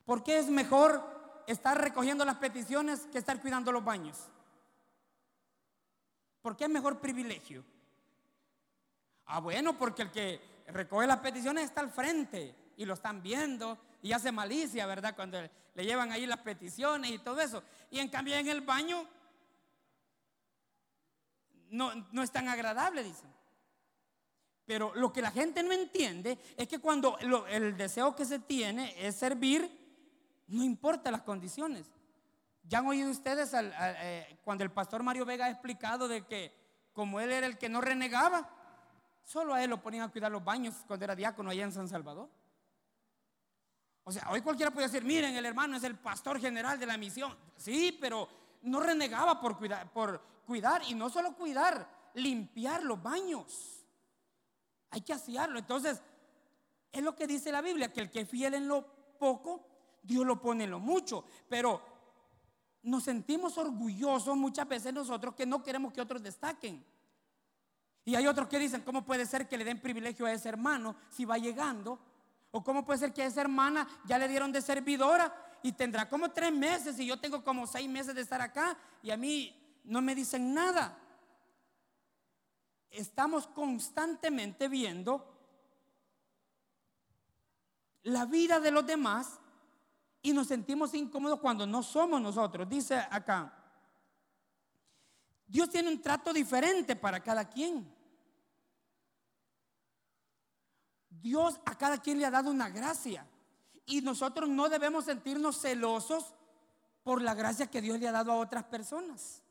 [0.06, 1.20] ¿Por qué es mejor
[1.52, 4.16] estar recogiendo las peticiones que estar cuidando los baños.
[6.44, 7.66] ¿Por qué es mejor privilegio?
[9.26, 13.80] Ah, bueno, porque el que recoge las peticiones está al frente y lo están viendo
[14.04, 15.16] y hace malicia, ¿verdad?
[15.16, 17.64] Cuando le llevan ahí las peticiones y todo eso.
[17.90, 19.08] Y en cambio en el baño
[21.72, 23.39] no, no es tan agradable, dicen.
[24.70, 28.94] Pero lo que la gente no entiende es que cuando el deseo que se tiene
[29.04, 29.68] es servir,
[30.46, 31.88] No importa las condiciones.
[32.62, 36.54] Ya han oído ustedes eh, cuando el pastor Mario Vega ha explicado de que
[36.94, 38.48] como él era el que no renegaba,
[39.24, 41.90] solo a él lo ponían a cuidar los baños cuando era diácono allá en San
[41.90, 42.30] Salvador.
[44.04, 46.96] O sea, hoy cualquiera puede decir, miren, el hermano es el pastor general de la
[46.96, 47.36] misión.
[47.58, 48.30] Sí, pero
[48.62, 53.79] no renegaba por cuidar, por cuidar y no solo cuidar, limpiar los baños.
[54.92, 55.60] Hay que asearlo.
[55.60, 56.02] Entonces,
[56.92, 58.86] es lo que dice la Biblia, que el que es fiel en lo
[59.20, 59.66] poco,
[60.02, 61.26] Dios lo pone en lo mucho.
[61.48, 61.82] Pero
[62.84, 66.84] nos sentimos orgullosos muchas veces nosotros que no queremos que otros destaquen.
[68.06, 70.96] Y hay otros que dicen, ¿cómo puede ser que le den privilegio a ese hermano
[71.10, 72.00] si va llegando?
[72.52, 76.10] ¿O cómo puede ser que a esa hermana ya le dieron de servidora y tendrá
[76.10, 79.56] como tres meses y yo tengo como seis meses de estar acá y a mí
[79.84, 80.98] no me dicen nada?
[82.92, 85.26] Estamos constantemente viendo
[88.04, 89.40] la vida de los demás
[90.22, 92.68] y nos sentimos incómodos cuando no somos nosotros.
[92.68, 93.54] Dice acá,
[95.48, 97.92] Dios tiene un trato diferente para cada quien.
[101.10, 103.26] Dios a cada quien le ha dado una gracia
[103.86, 106.34] y nosotros no debemos sentirnos celosos
[107.04, 109.42] por la gracia que Dios le ha dado a otras personas.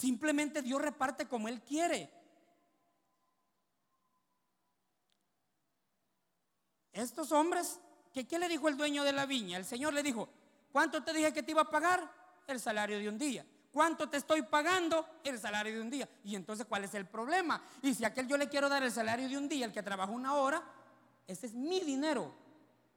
[0.00, 2.10] Simplemente Dios reparte como Él quiere.
[6.90, 7.78] Estos hombres,
[8.10, 9.58] ¿qué, ¿qué le dijo el dueño de la viña?
[9.58, 10.26] El Señor le dijo,
[10.72, 12.10] ¿cuánto te dije que te iba a pagar?
[12.46, 13.44] El salario de un día.
[13.70, 15.06] ¿Cuánto te estoy pagando?
[15.22, 16.08] El salario de un día.
[16.24, 17.62] Y entonces, ¿cuál es el problema?
[17.82, 20.10] Y si aquel yo le quiero dar el salario de un día, el que trabaja
[20.10, 20.64] una hora,
[21.26, 22.34] ese es mi dinero.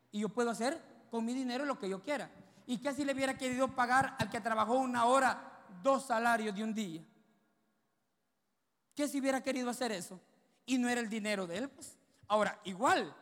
[0.09, 2.31] Y yo puedo hacer con mi dinero lo que yo quiera.
[2.65, 5.52] ¿Y qué si le hubiera querido pagar al que trabajó una hora
[5.83, 7.03] dos salarios de un día?
[8.95, 10.19] ¿Qué si hubiera querido hacer eso?
[10.65, 11.97] Y no era el dinero de él, pues.
[12.27, 13.13] Ahora, igual,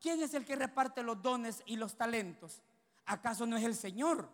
[0.00, 2.62] ¿quién es el que reparte los dones y los talentos?
[3.06, 4.28] ¿Acaso no es el Señor?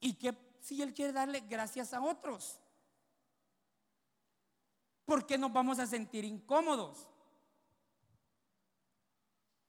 [0.00, 2.58] ¿Y qué si Él quiere darle gracias a otros?
[5.04, 7.08] ¿Por qué nos vamos a sentir incómodos?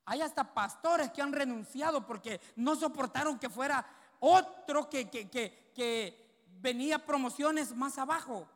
[0.06, 3.86] Hay hasta pastores que han renunciado porque no soportaron que fuera
[4.20, 6.27] otro que, que,
[6.62, 8.48] venía promociones más abajo.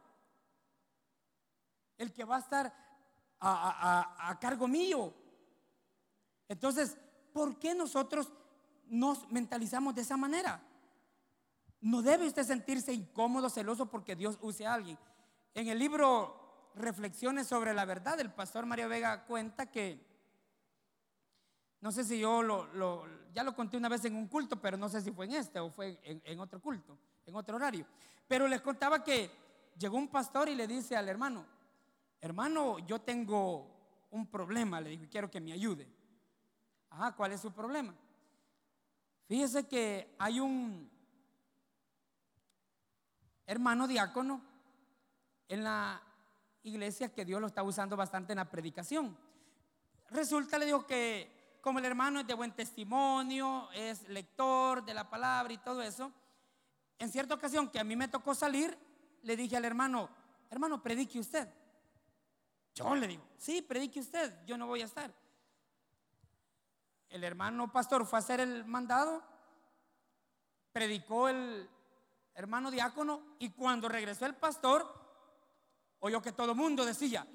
[1.97, 2.73] El que va a estar
[3.39, 5.13] a cargo mío.
[6.47, 6.97] Entonces,
[7.33, 8.31] ¿por qué nosotros
[8.87, 10.61] nos mentalizamos de esa manera?
[11.79, 14.97] No debe usted sentirse incómodo, celoso porque Dios use a alguien.
[15.53, 19.99] En el libro Reflexiones sobre la verdad, el pastor Mario Vega cuenta que,
[21.81, 24.87] no sé si yo lo, ya lo conté una vez en un culto, pero no
[24.87, 27.85] sé si fue en este o fue en, en otro culto, en otro horario.
[28.27, 29.29] Pero les contaba que
[29.77, 31.45] llegó un pastor y le dice al hermano,
[32.19, 33.67] hermano, yo tengo
[34.11, 35.87] un problema, le dijo, quiero que me ayude.
[36.89, 37.93] Ajá, ¿cuál es su problema?
[39.27, 40.91] Fíjese que hay un,
[43.51, 44.41] hermano diácono
[45.49, 46.01] en la
[46.63, 49.17] iglesia que Dios lo está usando bastante en la predicación.
[50.09, 55.09] Resulta, le digo que como el hermano es de buen testimonio, es lector de la
[55.09, 56.13] palabra y todo eso,
[57.01, 58.77] en cierta ocasión que a mí me tocó salir,
[59.23, 60.07] le dije al hermano,
[60.51, 61.51] hermano, predique usted.
[62.75, 65.11] Yo le digo, sí, predique usted, yo no voy a estar.
[67.09, 69.23] El hermano pastor fue a hacer el mandado,
[70.71, 71.67] predicó el,
[72.35, 74.87] hermano diácono, y cuando regresó el pastor,
[76.01, 77.25] oyó que todo el mundo decía,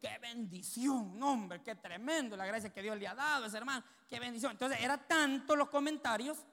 [0.00, 3.84] qué bendición, hombre, qué tremendo la gracia que Dios le ha dado a ese hermano,
[4.08, 4.52] qué bendición.
[4.52, 6.46] Entonces era tanto los comentarios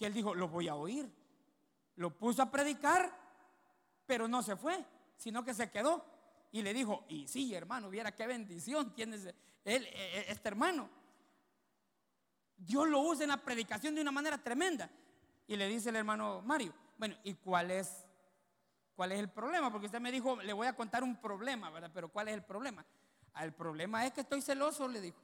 [0.00, 1.12] que él dijo, lo voy a oír.
[1.96, 3.12] Lo puso a predicar,
[4.06, 4.82] pero no se fue,
[5.18, 6.02] sino que se quedó.
[6.52, 10.88] Y le dijo, y sí, hermano, viera qué bendición tiene él, e, e, este hermano.
[12.56, 14.90] Dios lo usa en la predicación de una manera tremenda.
[15.46, 18.06] Y le dice el hermano Mario, bueno, ¿y cuál es,
[18.96, 19.70] cuál es el problema?
[19.70, 21.90] Porque usted me dijo, le voy a contar un problema, ¿verdad?
[21.92, 22.86] Pero ¿cuál es el problema?
[23.38, 25.20] El problema es que estoy celoso, le dijo.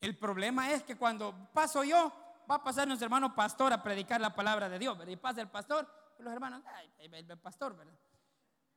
[0.00, 2.12] El problema es que cuando paso yo,
[2.50, 5.12] va a pasar nuestro hermano pastor a predicar la palabra de Dios, ¿verdad?
[5.12, 5.88] Y pasa el pastor,
[6.18, 7.94] los hermanos, ay, el pastor, ¿verdad?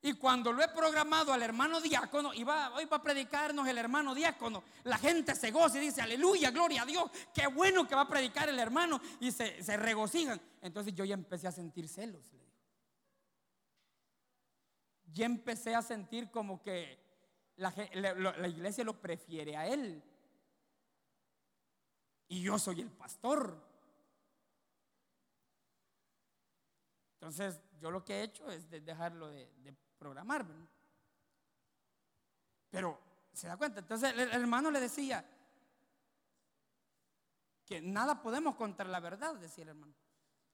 [0.05, 3.75] Y cuando lo he programado al hermano diácono, y va, hoy va a predicarnos el
[3.77, 7.95] hermano diácono, la gente se goza y dice, aleluya, gloria a Dios, qué bueno que
[7.95, 10.39] va a predicar el hermano, y se, regocijan.
[10.61, 12.23] Entonces yo ya empecé a sentir celos.
[15.11, 16.99] Ya empecé a sentir como que
[17.55, 20.03] la iglesia lo prefiere a él.
[22.27, 23.61] Y yo soy el pastor.
[27.15, 30.45] Entonces, yo lo que he hecho es dejarlo de, de programar.
[32.69, 32.99] Pero
[33.35, 33.81] ¿Se da cuenta?
[33.81, 35.25] Entonces el hermano le decía
[37.65, 39.93] que nada podemos contra la verdad, decía el hermano.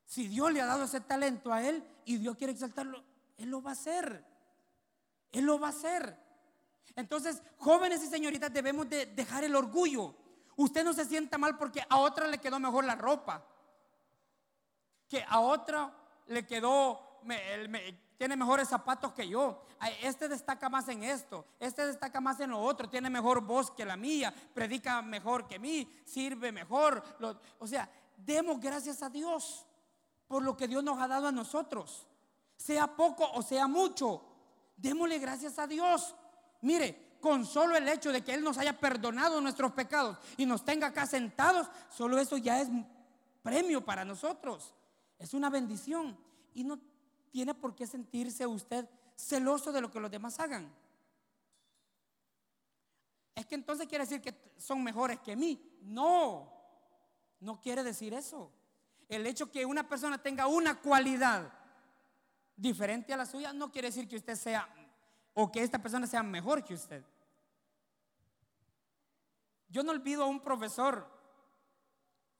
[0.03, 3.03] Si Dios le ha dado ese talento a él y Dios quiere exaltarlo,
[3.37, 4.25] él lo va a hacer.
[5.31, 6.17] Él lo va a hacer.
[6.95, 10.15] Entonces, jóvenes y señoritas, debemos de dejar el orgullo.
[10.55, 13.43] Usted no se sienta mal porque a otra le quedó mejor la ropa.
[15.07, 15.93] Que a otra
[16.27, 17.19] le quedó,
[18.17, 19.65] tiene mejores zapatos que yo.
[20.01, 23.83] Este destaca más en esto, este destaca más en lo otro, tiene mejor voz que
[23.83, 27.03] la mía, predica mejor que mí, sirve mejor.
[27.59, 29.65] o sea, demos gracias a Dios
[30.27, 32.07] por lo que Dios nos ha dado a nosotros.
[32.55, 34.23] Sea poco o sea mucho,
[34.77, 36.15] démosle gracias a Dios.
[36.61, 40.65] Mire, con solo el hecho de que Él nos haya perdonado nuestros pecados y nos
[40.65, 42.67] tenga acá sentados, solo eso ya es
[43.41, 44.73] premio para nosotros.
[45.17, 46.17] Es una bendición.
[46.53, 46.79] Y no
[47.31, 50.69] tiene por qué sentirse usted celoso de lo que los demás hagan.
[53.35, 55.77] Es que entonces quiere decir que son mejores que mí.
[55.81, 56.51] No,
[57.39, 58.51] no quiere decir eso.
[59.07, 61.51] El hecho que una persona tenga una cualidad
[62.55, 64.67] diferente a la suya no quiere decir que usted sea
[65.33, 67.03] o que esta persona sea mejor que usted.
[69.71, 71.07] Yo no olvido a un profesor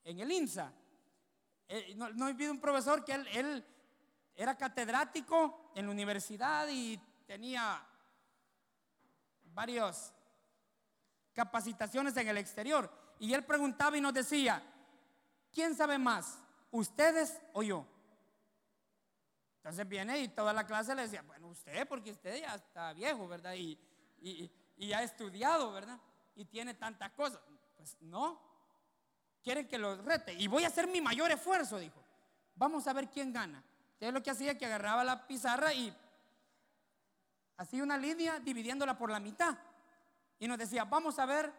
[0.03, 0.71] en el INSA.
[1.67, 3.65] Eh, no, olvido un profesor que él,
[4.35, 7.81] era catedrático en la universidad y tenía
[9.53, 10.13] varias
[11.31, 12.91] capacitaciones en el exterior.
[13.19, 14.61] Y él preguntaba y nos decía,
[15.53, 16.37] ¿quién sabe más?
[16.71, 17.85] ¿Ustedes o yo?
[19.57, 23.25] Entonces viene y toda la clase le decía, bueno, usted, porque usted ya está viejo,
[23.27, 23.53] ¿verdad?
[23.53, 25.99] Y ha estudiado, ¿verdad?
[26.35, 27.39] Y tiene tantas cosas.
[27.75, 28.39] Pues no.
[29.43, 30.33] Quieren que lo rete.
[30.33, 32.01] Y voy a hacer mi mayor esfuerzo, dijo.
[32.55, 33.63] Vamos a ver quién gana.
[33.93, 35.93] Entonces lo que hacía que agarraba la pizarra y
[37.57, 39.57] hacía una línea dividiéndola por la mitad.
[40.39, 41.53] Y nos decía, vamos a ver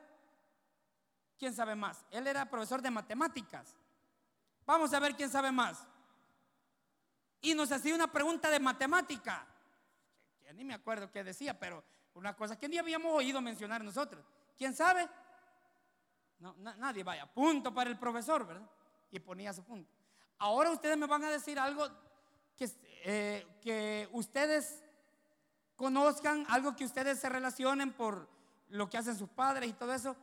[1.39, 2.05] quién sabe más.
[2.11, 3.77] Él era profesor de matemáticas.
[4.65, 5.87] Vamos a ver quién sabe más.
[7.41, 9.47] Y nos hacía una pregunta de matemática.
[10.55, 11.83] Ni me acuerdo qué decía, pero
[12.15, 14.25] una cosa que ni habíamos oído mencionar nosotros.
[14.57, 15.09] ¿Quién sabe?
[16.39, 17.27] No, nadie vaya.
[17.27, 18.69] Punto para el profesor, ¿verdad?
[19.11, 19.91] Y ponía su punto.
[20.39, 21.89] Ahora ustedes me van a decir algo
[22.57, 22.69] que,
[23.05, 24.83] eh, que ustedes
[25.77, 28.29] conozcan, algo que ustedes se relacionen por
[28.69, 30.17] lo que hacen sus padres y todo eso,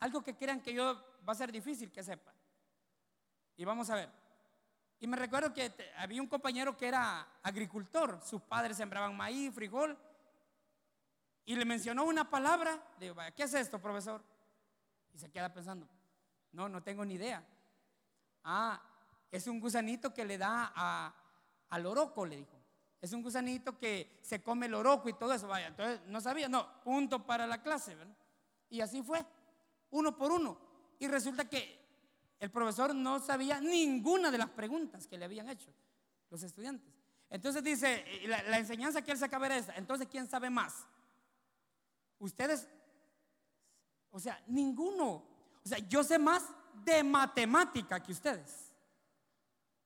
[0.00, 0.94] algo que crean que yo
[1.28, 2.34] va a ser difícil que sepan.
[3.56, 4.10] Y vamos a ver.
[5.00, 9.98] Y me recuerdo que había un compañero que era agricultor, sus padres sembraban maíz, frijol,
[11.44, 14.22] y le mencionó una palabra, le digo, ¿qué es esto, profesor?
[15.12, 15.88] Y se queda pensando,
[16.52, 17.44] no, no tengo ni idea.
[18.44, 18.80] Ah,
[19.30, 21.14] es un gusanito que le da a,
[21.70, 22.60] al oroco, le dijo.
[23.00, 25.48] Es un gusanito que se come el oroco y todo eso.
[25.48, 28.16] Vaya, entonces no sabía, no, punto para la clase, ¿verdad?
[28.70, 29.24] Y así fue,
[29.90, 30.58] uno por uno.
[30.98, 31.82] Y resulta que
[32.38, 35.72] el profesor no sabía ninguna de las preguntas que le habían hecho
[36.30, 36.92] los estudiantes.
[37.28, 39.74] Entonces dice, la, enseñanza que él sacaba era esa.
[39.76, 40.86] Entonces, ¿quién sabe más?
[42.22, 42.68] Ustedes,
[44.12, 45.24] o sea, ninguno.
[45.64, 46.44] O sea, yo sé más
[46.84, 48.72] de matemática que ustedes.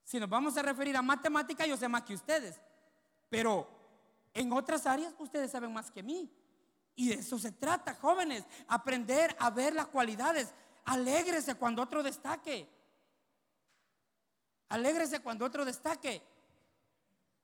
[0.05, 2.61] Si nos vamos a referir a matemática, yo sé más que ustedes.
[3.31, 3.67] Pero
[4.35, 6.31] en otras áreas ustedes saben más que mí.
[6.95, 8.45] Y de eso se trata, jóvenes.
[8.69, 10.53] Aprender a ver las cualidades.
[10.85, 12.69] Alégrese cuando otro destaque.
[14.69, 16.23] Alégrese cuando otro destaque.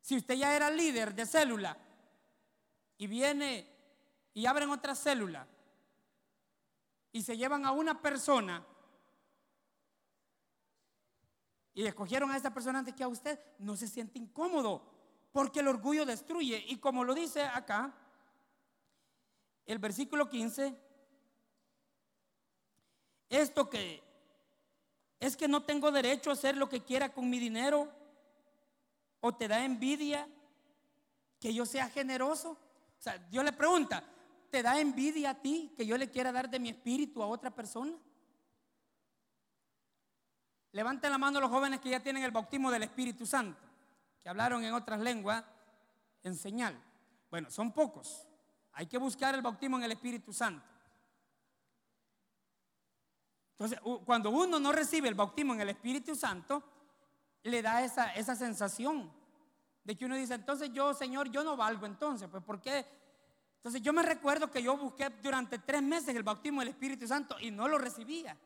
[0.02, 1.78] Si usted ya era líder de célula
[2.98, 3.71] y viene
[4.34, 5.46] y abren otra célula
[7.12, 8.64] y se llevan a una persona
[11.74, 14.82] y escogieron a esa persona antes que a usted, no se siente incómodo,
[15.32, 16.62] porque el orgullo destruye.
[16.68, 17.94] Y como lo dice acá,
[19.64, 20.76] el versículo 15,
[23.30, 24.02] esto que
[25.18, 27.88] es que no tengo derecho a hacer lo que quiera con mi dinero,
[29.20, 30.28] o te da envidia
[31.40, 32.50] que yo sea generoso.
[32.50, 34.04] O sea, Dios le pregunta,
[34.52, 37.50] ¿te da envidia a ti que yo le quiera dar de mi espíritu a otra
[37.50, 37.94] persona?
[40.72, 43.58] Levanten la mano los jóvenes que ya tienen el bautismo del Espíritu Santo,
[44.20, 45.42] que hablaron en otras lenguas
[46.22, 46.78] en señal.
[47.30, 48.28] Bueno, son pocos.
[48.72, 50.66] Hay que buscar el bautismo en el Espíritu Santo.
[53.52, 56.62] Entonces, cuando uno no recibe el bautismo en el Espíritu Santo,
[57.44, 59.10] le da esa, esa sensación
[59.82, 63.01] de que uno dice, entonces yo, Señor, yo no valgo entonces, pues ¿por qué?
[63.62, 67.38] Entonces yo me recuerdo que yo busqué durante tres meses el bautismo del Espíritu Santo
[67.38, 68.36] y no lo recibía.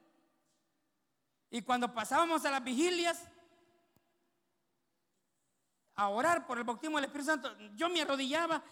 [1.51, 3.27] Y cuando pasábamos a las vigilias
[5.95, 8.63] a orar por el bautismo del Espíritu Santo, yo me arrodillaba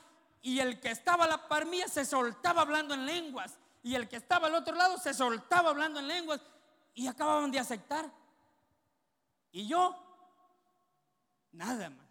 [0.43, 4.07] y el que estaba a la par mía se soltaba hablando en lenguas y el
[4.07, 6.43] que estaba al otro lado se soltaba hablando en lenguas
[6.93, 8.13] y acababan de aceptar.
[9.51, 9.97] Y yo,
[11.53, 12.05] nada, más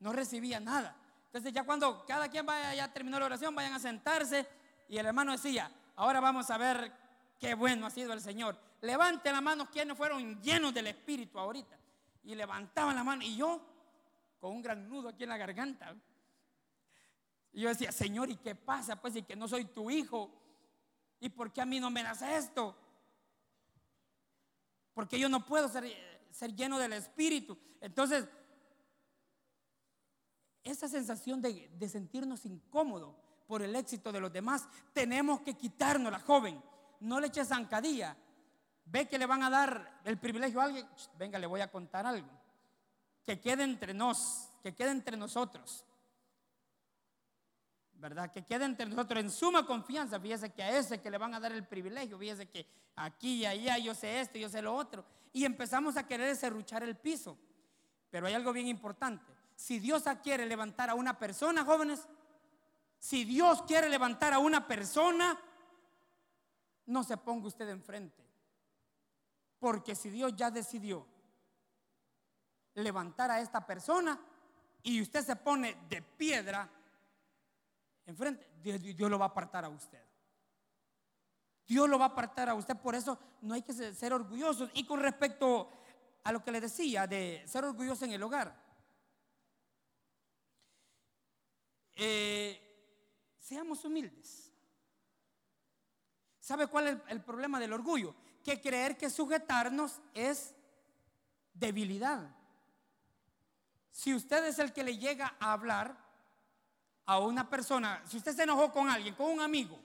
[0.00, 0.96] no recibía nada.
[1.38, 4.44] Entonces ya cuando cada quien vaya, ya terminó la oración, vayan a sentarse
[4.88, 6.92] y el hermano decía, ahora vamos a ver
[7.38, 8.58] qué bueno ha sido el Señor.
[8.80, 11.78] Levanten la mano quienes fueron llenos del Espíritu ahorita.
[12.24, 13.64] Y levantaban la mano y yo
[14.40, 15.94] con un gran nudo aquí en la garganta.
[17.52, 19.00] Y yo decía, Señor, ¿y qué pasa?
[19.00, 20.32] Pues y que no soy tu hijo.
[21.20, 22.76] ¿Y por qué a mí no me das esto?
[24.92, 25.84] Porque yo no puedo ser,
[26.32, 27.56] ser lleno del Espíritu.
[27.80, 28.26] Entonces,
[30.68, 33.14] esa sensación de, sentirnos incómodos
[33.46, 36.62] por el éxito de los demás, tenemos que quitarnos la joven.
[37.00, 38.16] No le eches zancadilla.
[38.84, 40.86] Ve que le van a dar el privilegio a alguien.
[41.18, 42.28] Venga, le voy a contar algo.
[43.24, 45.84] Que quede entre nos, que quede entre nosotros.
[47.98, 48.30] ¿verdad?
[48.30, 50.20] Que quede entre nosotros en suma confianza.
[50.20, 52.66] Fíjese que a ese que le van a dar el privilegio, fíjese que
[52.96, 55.04] aquí y allá yo sé esto, yo sé lo otro.
[55.32, 57.36] Y empezamos a querer serruchar el piso.
[58.10, 59.37] Pero hay algo bien importante.
[59.58, 62.06] Si Dios quiere levantar a una persona, jóvenes,
[62.96, 65.36] si Dios quiere levantar a una persona,
[66.86, 68.24] no se ponga usted enfrente.
[69.58, 71.04] Porque si Dios ya decidió
[72.74, 74.16] levantar a esta persona
[74.84, 76.70] y usted se pone de piedra,
[78.06, 80.04] enfrente, Dios, lo va a apartar a usted.
[81.66, 84.70] Dios lo va a apartar a usted, por eso no hay que ser, orgullosos.
[84.74, 85.68] Y con respecto
[86.22, 88.67] a lo que le decía de ser orgulloso en el hogar,
[91.98, 94.52] eh, seamos humildes.
[96.38, 98.14] ¿Sabe cuál es el problema del orgullo?
[98.42, 100.54] Que creer que sujetarnos es
[101.52, 102.34] debilidad.
[103.90, 106.08] Si usted es el que le llega a hablar,
[107.04, 109.78] a una persona, si usted se enojó con alguien, con un amigo,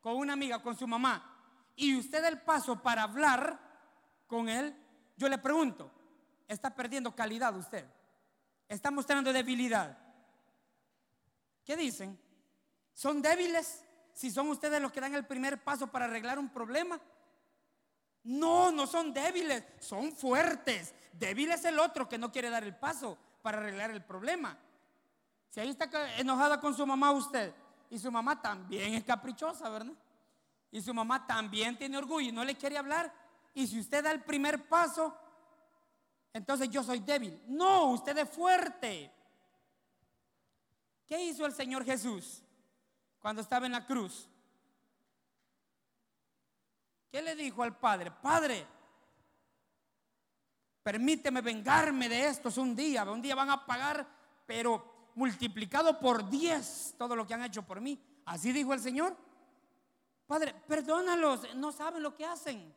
[0.00, 1.32] con una amiga, con su mamá,
[1.74, 3.58] y usted el paso para hablar
[4.26, 4.76] con él,
[5.16, 5.90] yo le pregunto,
[6.48, 7.86] ¿está perdiendo calidad usted?
[8.68, 10.05] ¿Está mostrando debilidad?
[11.66, 12.18] ¿Qué dicen?
[12.94, 16.98] ¿Son débiles si son ustedes los que dan el primer paso para arreglar un problema?
[18.22, 20.94] No, no son débiles, son fuertes.
[21.12, 24.56] Débil es el otro que no quiere dar el paso para arreglar el problema.
[25.50, 25.88] Si ahí está
[26.18, 27.52] enojada con su mamá usted,
[27.90, 29.92] y su mamá también es caprichosa, ¿verdad?
[30.70, 33.12] Y su mamá también tiene orgullo y no le quiere hablar.
[33.54, 35.16] Y si usted da el primer paso,
[36.32, 37.42] entonces yo soy débil.
[37.46, 39.12] No, usted es fuerte.
[41.06, 42.42] ¿Qué hizo el Señor Jesús
[43.20, 44.28] cuando estaba en la cruz?
[47.10, 48.10] ¿Qué le dijo al Padre?
[48.10, 48.66] Padre,
[50.82, 53.04] permíteme vengarme de estos un día.
[53.04, 54.06] Un día van a pagar,
[54.46, 58.00] pero multiplicado por diez todo lo que han hecho por mí.
[58.24, 59.16] Así dijo el Señor.
[60.26, 62.74] Padre, perdónalos, no saben lo que hacen.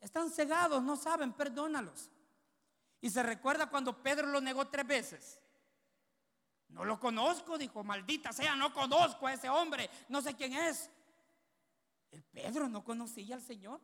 [0.00, 2.10] Están cegados, no saben, perdónalos.
[3.00, 5.40] Y se recuerda cuando Pedro lo negó tres veces.
[6.74, 10.90] No lo conozco, dijo, maldita sea, no conozco a ese hombre, no sé quién es.
[12.10, 13.80] El Pedro no conocía al Señor.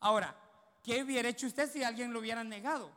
[0.00, 0.36] Ahora,
[0.82, 2.92] ¿qué hubiera hecho usted si alguien lo hubiera negado?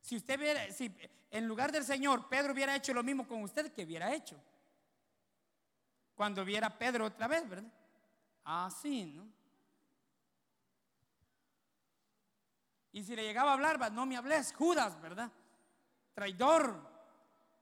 [0.00, 0.92] Si usted hubiera, si
[1.30, 4.36] en lugar del Señor Pedro hubiera hecho lo mismo con usted, ¿qué hubiera hecho?
[6.16, 7.72] Cuando viera Pedro otra vez, ¿verdad?
[8.42, 9.24] Así, ¿no?
[12.90, 15.30] Y si le llegaba a hablar, no me hables, Judas, ¿verdad?
[16.12, 16.95] Traidor.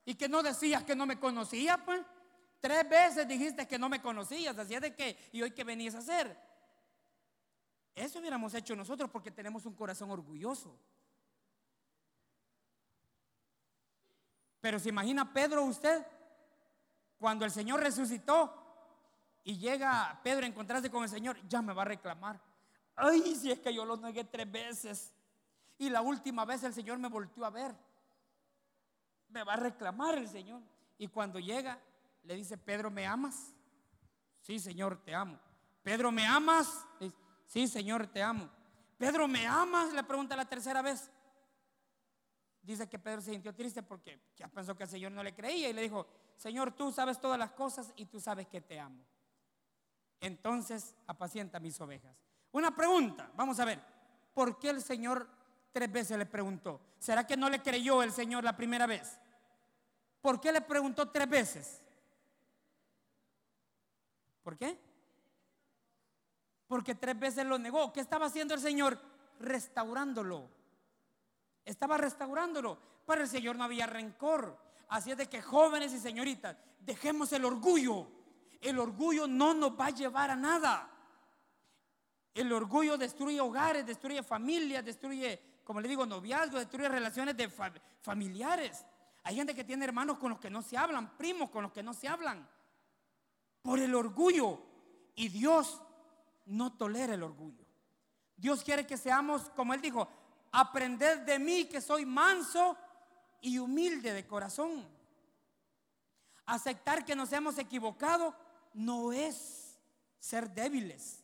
[0.05, 2.01] Y que no decías que no me conocía, pues.
[2.61, 5.95] Tres veces dijiste que no me conocías, así es de que, y hoy que venías
[5.95, 6.35] a hacer.
[7.95, 10.75] Eso hubiéramos hecho nosotros porque tenemos un corazón orgulloso.
[14.61, 16.07] Pero se imagina Pedro usted,
[17.19, 18.51] cuando el Señor resucitó
[19.45, 22.41] y llega Pedro a encontrarse con el Señor, ya me va a reclamar.
[22.97, 25.13] Ay, si es que yo lo negué tres veces.
[25.77, 27.75] Y la última vez el Señor me volvió a ver.
[29.35, 30.63] Me va a reclamar el Señor.
[30.97, 31.79] Y cuando llega,
[32.23, 33.53] le dice, Pedro, ¿me amas?
[34.41, 35.39] Sí, Señor, te amo.
[35.83, 36.87] Pedro, ¿me amas?
[37.45, 38.49] Sí, Señor, te amo.
[38.97, 39.93] Pedro, ¿me amas?
[39.93, 41.11] Le pregunta la tercera vez
[42.65, 45.69] dice que Pedro se sintió triste porque ya pensó que el Señor no le creía
[45.69, 46.07] y le dijo,
[46.37, 49.05] Señor, tú sabes todas las cosas y tú sabes que te amo.
[50.21, 52.17] Entonces apacienta mis ovejas.
[52.53, 53.81] Una pregunta, vamos a ver,
[54.33, 55.29] ¿por qué el Señor
[55.73, 56.81] tres veces le preguntó?
[56.99, 59.19] ¿Será que no le creyó el Señor la primera vez?
[60.25, 61.83] ¿Por qué le preguntó tres veces?
[64.43, 64.81] ¿Por qué?
[66.67, 67.93] Porque tres veces lo negó.
[67.93, 68.99] ¿Qué estaba haciendo el Señor?
[69.39, 70.49] Restaurándolo
[71.65, 72.79] estaba restaurándolo.
[73.07, 74.59] Para el Señor no había rencor.
[74.89, 78.07] Así es de que jóvenes y señoritas, dejemos el orgullo.
[78.61, 80.91] El orgullo no nos va a llevar a nada.
[82.33, 87.51] El orgullo destruye hogares, destruye familias, destruye, como le digo, noviazgos, destruye relaciones de
[88.01, 88.85] familiares.
[89.25, 91.83] Hay gente que tiene hermanos con los que no se hablan, primos con los que
[91.83, 92.47] no se hablan.
[93.63, 94.61] Por el orgullo.
[95.17, 95.81] Y Dios
[96.45, 97.65] no tolera el orgullo.
[98.37, 100.09] Dios quiere que seamos, como Él dijo,
[100.53, 102.77] aprended de mí que soy manso
[103.41, 104.87] y humilde de corazón.
[106.45, 108.35] Aceptar que nos hemos equivocado
[108.75, 109.79] no es
[110.19, 111.23] ser débiles.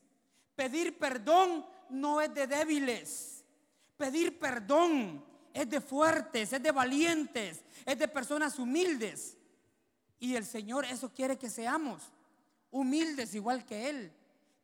[0.55, 3.45] Pedir perdón no es de débiles.
[3.99, 5.23] Pedir perdón
[5.53, 9.37] es de fuertes, es de valientes, es de personas humildes.
[10.19, 12.03] Y el Señor eso quiere que seamos
[12.71, 14.13] humildes igual que Él.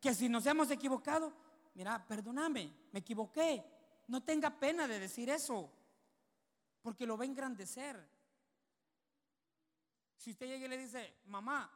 [0.00, 1.32] Que si nos hemos equivocado,
[1.74, 3.64] mira, perdóname, me equivoqué.
[4.08, 5.70] No tenga pena de decir eso,
[6.82, 7.96] porque lo va a engrandecer.
[10.16, 11.70] Si usted llega y le dice, mamá,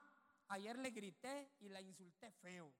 [0.48, 2.70] ayer le grité y la insulté feo.